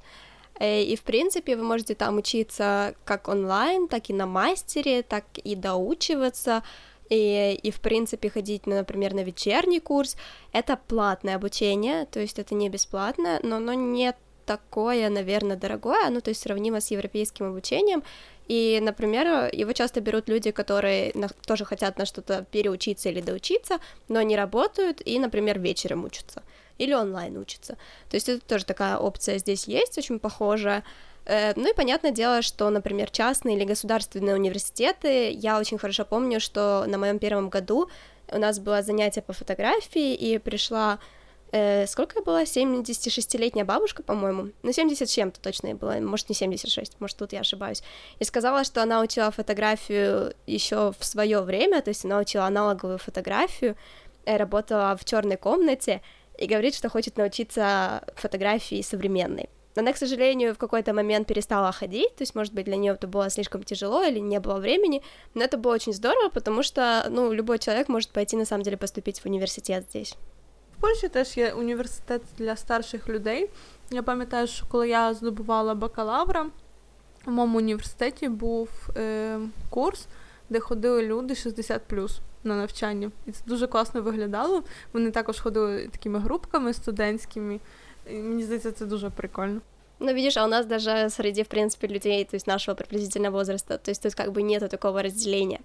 э, 0.60 0.84
и, 0.84 0.94
в 0.94 1.02
принципе, 1.02 1.56
вы 1.56 1.64
можете 1.64 1.96
там 1.96 2.18
учиться 2.18 2.94
как 3.04 3.26
онлайн, 3.26 3.88
так 3.88 4.10
и 4.10 4.12
на 4.12 4.26
мастере, 4.26 5.02
так 5.02 5.24
и 5.42 5.56
доучиваться, 5.56 6.62
и, 7.10 7.58
и 7.60 7.72
в 7.72 7.80
принципе, 7.80 8.30
ходить, 8.30 8.66
например, 8.66 9.12
на 9.12 9.24
вечерний 9.24 9.80
курс. 9.80 10.16
Это 10.52 10.76
платное 10.76 11.34
обучение, 11.34 12.06
то 12.06 12.20
есть 12.20 12.38
это 12.38 12.54
не 12.54 12.68
бесплатно, 12.68 13.40
но 13.42 13.56
оно 13.56 13.72
не 13.72 14.14
такое, 14.46 15.08
наверное, 15.10 15.56
дорогое, 15.56 16.10
ну, 16.10 16.20
то 16.20 16.30
есть 16.30 16.42
сравнимо 16.42 16.80
с 16.80 16.92
европейским 16.92 17.46
обучением, 17.46 18.04
и, 18.48 18.80
например, 18.82 19.50
его 19.52 19.72
часто 19.72 20.00
берут 20.00 20.28
люди, 20.28 20.50
которые 20.50 21.12
тоже 21.46 21.64
хотят 21.64 21.98
на 21.98 22.06
что-то 22.06 22.44
переучиться 22.50 23.08
или 23.08 23.20
доучиться, 23.20 23.78
но 24.08 24.22
не 24.22 24.36
работают 24.36 25.00
и, 25.04 25.18
например, 25.18 25.58
вечером 25.58 26.04
учатся 26.04 26.42
или 26.78 26.94
онлайн 26.94 27.36
учатся. 27.36 27.76
То 28.10 28.16
есть 28.16 28.28
это 28.28 28.44
тоже 28.44 28.64
такая 28.64 28.96
опция 28.96 29.38
здесь 29.38 29.68
есть, 29.68 29.98
очень 29.98 30.18
похожая. 30.18 30.84
Э, 31.24 31.52
ну 31.54 31.70
и 31.70 31.74
понятное 31.74 32.10
дело, 32.10 32.42
что, 32.42 32.68
например, 32.70 33.10
частные 33.10 33.56
или 33.56 33.64
государственные 33.64 34.34
университеты, 34.34 35.30
я 35.30 35.58
очень 35.58 35.78
хорошо 35.78 36.04
помню, 36.04 36.40
что 36.40 36.84
на 36.86 36.98
моем 36.98 37.18
первом 37.18 37.50
году 37.50 37.88
у 38.32 38.38
нас 38.38 38.58
было 38.58 38.82
занятие 38.82 39.22
по 39.22 39.32
фотографии, 39.32 40.14
и 40.14 40.38
пришла 40.38 40.98
э, 41.52 41.86
сколько 41.86 42.18
я 42.18 42.22
была? 42.22 42.42
76-летняя 42.42 43.64
бабушка, 43.64 44.02
по-моему. 44.02 44.48
Ну, 44.62 44.72
70 44.72 45.08
с 45.08 45.12
чем-то 45.12 45.40
точно 45.40 45.68
я 45.68 45.74
была, 45.74 46.00
может, 46.00 46.28
не 46.28 46.34
76, 46.34 47.00
может, 47.00 47.16
тут 47.16 47.32
я 47.32 47.40
ошибаюсь. 47.40 47.82
И 48.18 48.24
сказала, 48.24 48.64
что 48.64 48.82
она 48.82 49.00
учила 49.00 49.30
фотографию 49.30 50.34
еще 50.46 50.92
в 50.98 51.04
свое 51.04 51.40
время, 51.42 51.82
то 51.82 51.90
есть 51.90 52.04
она 52.04 52.18
учила 52.18 52.46
аналоговую 52.46 52.98
фотографию, 52.98 53.76
э, 54.24 54.36
работала 54.36 54.96
в 54.96 55.04
черной 55.04 55.36
комнате 55.36 56.02
и 56.38 56.46
говорит, 56.46 56.74
что 56.74 56.88
хочет 56.88 57.16
научиться 57.16 58.02
фотографии 58.16 58.82
современной. 58.82 59.48
Она, 59.74 59.92
к 59.92 59.96
сожалению, 59.96 60.54
в 60.54 60.58
какой-то 60.58 60.92
момент 60.92 61.26
перестала 61.26 61.72
ходить, 61.72 62.14
то 62.16 62.22
есть, 62.22 62.34
может 62.34 62.52
быть, 62.52 62.66
для 62.66 62.76
нее 62.76 62.92
это 62.92 63.06
было 63.06 63.30
слишком 63.30 63.62
тяжело 63.62 64.02
или 64.02 64.18
не 64.18 64.38
было 64.38 64.58
времени, 64.58 65.02
но 65.34 65.42
это 65.42 65.56
было 65.56 65.74
очень 65.74 65.94
здорово, 65.94 66.28
потому 66.28 66.62
что, 66.62 67.06
ну, 67.08 67.32
любой 67.32 67.58
человек 67.58 67.88
может 67.88 68.10
пойти, 68.10 68.36
на 68.36 68.44
самом 68.44 68.64
деле, 68.64 68.76
поступить 68.76 69.20
в 69.20 69.26
университет 69.26 69.86
здесь. 69.88 70.14
Польщі 70.82 71.08
теж 71.08 71.36
є 71.36 71.52
університет 71.52 72.22
для 72.38 72.56
старших 72.56 73.08
людей. 73.08 73.50
Я 73.90 74.02
пам'ятаю, 74.02 74.46
що 74.46 74.66
коли 74.66 74.88
я 74.88 75.14
здобувала 75.14 75.74
бакалавра, 75.74 76.46
у 77.26 77.30
моєму 77.30 77.58
університеті 77.58 78.28
був 78.28 78.68
е, 78.96 79.38
курс, 79.70 80.06
де 80.50 80.60
ходили 80.60 81.02
люди 81.02 81.34
60 81.34 81.82
на 82.44 82.56
навчання. 82.56 83.10
І 83.26 83.32
це 83.32 83.42
дуже 83.46 83.66
класно 83.66 84.02
виглядало. 84.02 84.62
Вони 84.92 85.10
також 85.10 85.40
ходили 85.40 85.88
такими 85.92 86.18
групками 86.18 86.72
студентськими. 86.72 87.60
І 88.10 88.14
мені 88.14 88.42
здається, 88.42 88.72
це 88.72 88.86
дуже 88.86 89.10
прикольно. 89.10 89.60
Ну, 90.00 90.06
видишь, 90.06 90.36
а 90.36 90.44
у 90.44 90.48
нас 90.48 90.66
даже 90.66 91.10
среди, 91.10 91.42
в 91.42 91.48
принципе, 91.48 91.86
людей, 91.86 92.24
то 92.24 92.36
есть 92.36 92.46
нашего 92.46 92.74
приблизительного 92.74 93.38
возраста, 93.38 93.78
то 93.78 93.90
есть 93.90 94.02
тут 94.02 94.14
как 94.14 94.32
бы 94.32 94.42
нету 94.42 94.68
такого 94.68 95.02
разделения. 95.02 95.60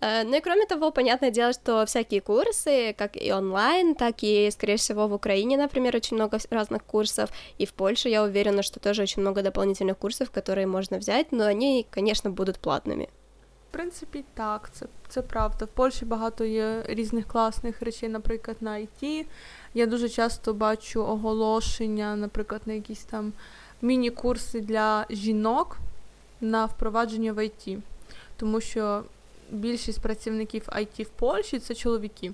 Э, 0.00 0.24
ну 0.24 0.36
и 0.36 0.40
кроме 0.40 0.66
того, 0.66 0.90
понятное 0.90 1.30
дело, 1.30 1.52
что 1.52 1.84
всякие 1.86 2.20
курсы, 2.20 2.94
как 2.98 3.16
и 3.16 3.32
онлайн, 3.32 3.94
так 3.94 4.22
и, 4.22 4.50
скорее 4.50 4.76
всего, 4.76 5.08
в 5.08 5.14
Украине, 5.14 5.56
например, 5.56 5.96
очень 5.96 6.16
много 6.16 6.38
разных 6.50 6.84
курсов, 6.84 7.30
и 7.58 7.64
в 7.66 7.72
Польше, 7.72 8.08
я 8.08 8.22
уверена, 8.22 8.62
что 8.62 8.80
тоже 8.80 9.02
очень 9.02 9.22
много 9.22 9.42
дополнительных 9.42 9.96
курсов, 9.98 10.30
которые 10.30 10.66
можно 10.66 10.98
взять, 10.98 11.32
но 11.32 11.44
они, 11.44 11.86
конечно, 11.90 12.30
будут 12.30 12.58
платными. 12.58 13.08
В 13.70 13.78
принципі, 13.78 14.24
так, 14.34 14.70
це 14.72 14.86
це 15.08 15.22
правда. 15.22 15.64
В 15.64 15.68
Польщі 15.68 16.04
багато 16.04 16.44
є 16.44 16.82
різних 16.86 17.26
класних 17.26 17.82
речей, 17.82 18.08
наприклад, 18.08 18.56
на 18.60 18.70
IT. 18.70 19.26
Я 19.74 19.86
дуже 19.86 20.08
часто 20.08 20.54
бачу 20.54 21.04
оголошення, 21.04 22.16
наприклад, 22.16 22.62
на 22.66 22.72
якісь 22.72 23.04
там 23.04 23.32
міні-курси 23.82 24.60
для 24.60 25.06
жінок 25.10 25.76
на 26.40 26.66
впровадження 26.66 27.32
в 27.32 27.38
IT. 27.38 27.78
Тому 28.36 28.60
що 28.60 29.02
більшість 29.51 30.01
працівників 30.01 30.63
IT 30.67 31.03
в 31.03 31.09
Польщі 31.09 31.59
це 31.59 31.75
чоловіки. 31.75 32.33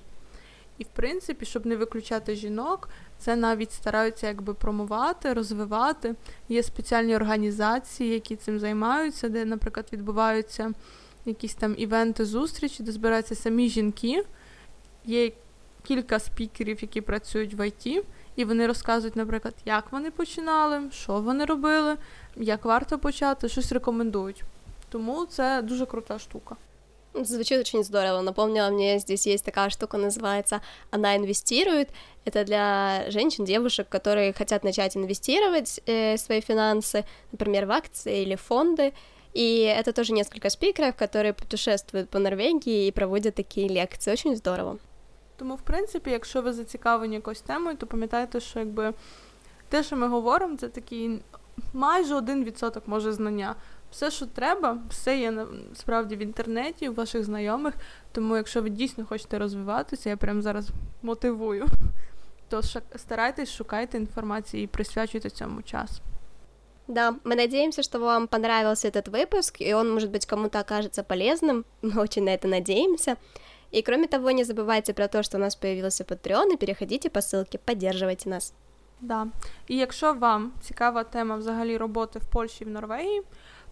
І, 0.78 0.84
в 0.84 0.88
принципі, 0.88 1.46
щоб 1.46 1.66
не 1.66 1.76
виключати 1.76 2.36
жінок, 2.36 2.90
це 3.18 3.36
навіть 3.36 3.72
стараються 3.72 4.28
якби 4.28 4.54
промувати, 4.54 5.34
розвивати. 5.34 6.16
Є 6.50 6.64
спеціальні 6.64 7.16
організації, 7.16 8.10
які 8.10 8.36
цим 8.36 8.60
займаються, 8.60 9.30
де, 9.30 9.46
наприклад, 9.46 9.90
відбуваються 9.94 10.72
якісь 11.26 11.56
там 11.56 11.76
івенти, 11.78 12.26
зустрічі, 12.26 12.84
де 12.84 12.92
збираються 12.92 13.36
самі 13.36 13.70
жінки. 13.70 14.24
Є 15.06 15.32
кілька 15.84 16.20
спікерів, 16.20 16.78
які 16.82 17.02
працюють 17.02 17.54
в 17.54 17.68
ІТ, 17.68 18.06
і 18.36 18.46
вони 18.46 18.68
розказують, 18.68 19.16
наприклад, 19.16 19.54
як 19.66 19.92
вони 19.92 20.12
починали, 20.12 20.92
що 20.92 21.22
вони 21.22 21.46
робили, 21.46 21.98
як 22.36 22.66
варто 22.66 23.00
почати, 23.00 23.50
щось 23.50 23.72
рекомендують. 23.72 24.44
Тому 24.90 25.26
це 25.26 25.62
дуже 25.62 25.86
крута 25.86 26.20
штука. 26.20 26.56
Звучит 27.17 27.61
очень 27.61 27.85
здорово. 27.85 28.23
Напомнила 28.23 28.71
мне, 28.71 28.99
здесь 28.99 29.27
есть 29.27 29.45
такая 29.45 29.69
штука, 29.69 29.99
называется 29.99 30.63
«Она 30.91 31.17
инвестирует». 31.17 31.91
Это 32.25 32.45
для 32.45 33.05
женщин, 33.11 33.45
девушек, 33.45 33.89
которые 33.89 34.33
хотят 34.33 34.65
начать 34.65 34.97
инвестировать 34.97 35.81
э, 35.87 36.17
свои 36.17 36.41
финансы, 36.41 37.05
например, 37.31 37.67
в 37.67 37.71
акции 37.73 38.23
или 38.23 38.35
фонды. 38.37 38.95
И 39.35 39.63
это 39.65 39.93
тоже 39.93 40.13
несколько 40.13 40.49
спикеров, 40.49 40.97
которые 40.97 41.35
путешествуют 41.35 42.09
по 42.09 42.19
Норвегии 42.19 42.87
и 42.87 42.93
проводят 42.93 43.35
такие 43.35 43.69
лекции. 43.69 44.13
Очень 44.13 44.37
здорово. 44.37 44.79
Тому, 45.37 45.55
в 45.55 45.63
принципі, 45.63 46.11
якщо 46.11 46.43
ви 46.43 46.53
зацікавлені 46.53 47.15
якоюсь 47.15 47.41
темою, 47.41 47.77
то 47.77 47.87
пам'ятайте, 47.87 48.41
що 48.41 48.59
якби 48.59 48.95
те, 49.69 49.83
що 49.83 49.97
ми 49.97 50.09
говоримо, 50.09 50.57
це 50.57 50.69
такий 50.69 51.21
майже 51.73 52.15
один 52.15 52.45
відсоток 52.45 52.89
може 52.89 53.13
знання. 53.13 53.55
Все, 53.91 54.11
що 54.11 54.27
треба, 54.27 54.79
все 54.91 55.19
є 55.19 55.47
справді 55.75 56.17
в 56.17 56.19
інтернеті, 56.19 56.89
у 56.89 56.95
ваших 56.95 57.25
знайомих. 57.25 57.75
Тому, 58.13 58.37
якщо 58.37 58.63
ви 58.63 58.71
дійсно 58.71 59.07
хочете 59.07 59.39
розвиватися, 59.39 60.09
я 60.11 60.17
прямо 60.17 60.43
зараз 60.43 60.69
мотивую, 61.03 61.67
то 62.49 62.63
старайтесь, 62.97 63.53
шукайте 63.53 63.97
інформацію 63.99 64.63
і 64.63 64.67
присвячуйте 64.67 65.31
цьому 65.31 65.63
час. 65.63 66.01
Да, 66.89 67.15
мы 67.25 67.37
надеемся, 67.37 67.83
что 67.83 68.01
вам 68.01 68.29
понравился 68.29 68.89
этот 68.89 69.09
выпуск, 69.09 69.61
и 69.61 69.73
он, 69.73 69.93
может 69.93 70.11
быть, 70.11 70.27
кому-то 70.27 70.61
окажется 70.61 71.03
полезным. 71.03 71.65
Мы 71.83 72.01
очень 72.01 72.25
на 72.25 72.31
это 72.31 72.49
надеемся. 72.49 73.17
И 73.71 73.83
кроме 73.83 74.07
того, 74.07 74.31
не 74.31 74.45
забывайте 74.45 74.93
про 74.93 75.09
то, 75.09 75.23
что 75.23 75.39
у 75.39 75.41
нас 75.41 75.57
появился 75.57 76.05
Patreon, 76.05 76.53
и 76.53 76.57
переходите 76.57 77.09
по 77.09 77.21
ссылке, 77.21 77.59
поддерживайте 77.59 78.29
нас. 78.29 78.53
Да. 79.01 79.27
І 79.69 79.77
якщо 79.77 80.15
вам 80.15 80.53
цікава 80.61 81.05
тема 81.05 81.37
взагалі 81.37 81.77
роботи 81.77 82.19
в 82.19 82.27
Польщі 82.27 82.65
і 82.65 82.67
в 82.67 82.71
Норвегії, 82.71 83.23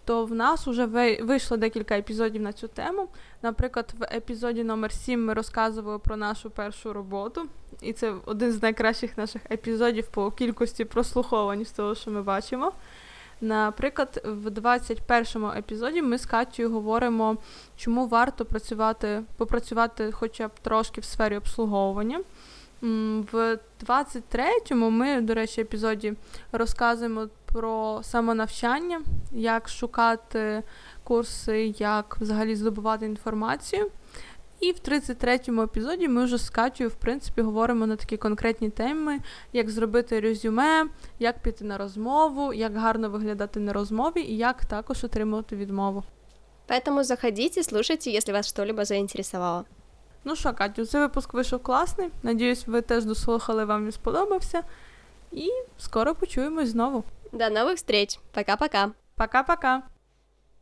то 0.06 0.24
в 0.24 0.34
нас 0.34 0.66
вже 0.66 0.86
вийшло 1.22 1.56
декілька 1.56 1.98
епізодів 1.98 2.42
на 2.42 2.52
цю 2.52 2.68
тему. 2.68 3.08
Наприклад, 3.42 3.94
в 3.98 4.04
епізоді 4.16 4.64
номер 4.64 4.92
7 4.92 5.24
ми 5.24 5.34
розказували 5.34 5.98
про 5.98 6.16
нашу 6.16 6.50
першу 6.50 6.92
роботу, 6.92 7.46
і 7.82 7.92
це 7.92 8.14
один 8.26 8.52
з 8.52 8.62
найкращих 8.62 9.18
наших 9.18 9.42
епізодів 9.50 10.06
по 10.06 10.30
кількості 10.30 10.84
прослуховань 10.84 11.64
з 11.64 11.70
того, 11.70 11.94
що 11.94 12.10
ми 12.10 12.22
бачимо. 12.22 12.72
Наприклад, 13.40 14.22
в 14.24 14.46
21-му 14.46 15.48
епізоді 15.56 16.02
ми 16.02 16.18
з 16.18 16.26
Катєю 16.26 16.70
говоримо, 16.70 17.36
чому 17.76 18.06
варто 18.06 18.44
працювати, 18.44 19.22
попрацювати 19.36 20.12
хоча 20.12 20.48
б 20.48 20.50
трошки 20.62 21.00
в 21.00 21.04
сфері 21.04 21.36
обслуговування. 21.36 22.20
В 23.32 23.58
23-му 23.86 24.90
ми, 24.90 25.20
до 25.20 25.34
речі, 25.34 25.60
епізоді 25.60 26.14
розказуємо 26.52 27.28
про 27.52 28.00
самонавчання, 28.02 29.00
як 29.32 29.68
шукати 29.68 30.62
курси, 31.04 31.74
як 31.78 32.16
взагалі 32.20 32.56
здобувати 32.56 33.06
інформацію. 33.06 33.90
І 34.60 34.72
в 34.72 34.76
33-му 34.76 35.62
епізоді 35.62 36.08
ми 36.08 36.24
вже 36.24 36.38
з 36.38 36.50
Катю, 36.50 36.88
в 36.88 36.94
принципі, 36.94 37.42
говоримо 37.42 37.86
на 37.86 37.96
такі 37.96 38.16
конкретні 38.16 38.70
теми, 38.70 39.20
як 39.52 39.70
зробити 39.70 40.20
резюме, 40.20 40.86
як 41.18 41.42
піти 41.42 41.64
на 41.64 41.78
розмову, 41.78 42.52
як 42.52 42.76
гарно 42.76 43.10
виглядати 43.10 43.60
на 43.60 43.72
розмові 43.72 44.20
і 44.20 44.36
як 44.36 44.64
також 44.64 45.04
отримувати 45.04 45.56
відмову. 45.56 46.04
Поэтому 46.68 47.04
заходите, 47.04 47.62
слушайте, 47.62 48.10
если 48.10 48.32
вас 48.32 48.48
что-либо 48.48 48.84
заинтересовало. 48.84 49.64
Ну 50.24 50.36
що, 50.36 50.52
Катю, 50.52 50.86
цей 50.86 51.00
випуск 51.00 51.34
вийшов 51.34 51.62
класний. 51.62 52.08
Надіюсь, 52.22 52.66
ви 52.66 52.80
теж 52.80 53.04
дослухали, 53.04 53.64
вам 53.64 53.84
він 53.84 53.92
сподобався. 53.92 54.62
І 55.32 55.48
скоро 55.78 56.14
почуємось 56.14 56.68
знову. 56.68 57.04
До 57.32 57.50
новых 57.50 57.76
встреч. 57.76 58.18
Пока-пока. 58.32 58.92
Пока-пока. 59.16 59.82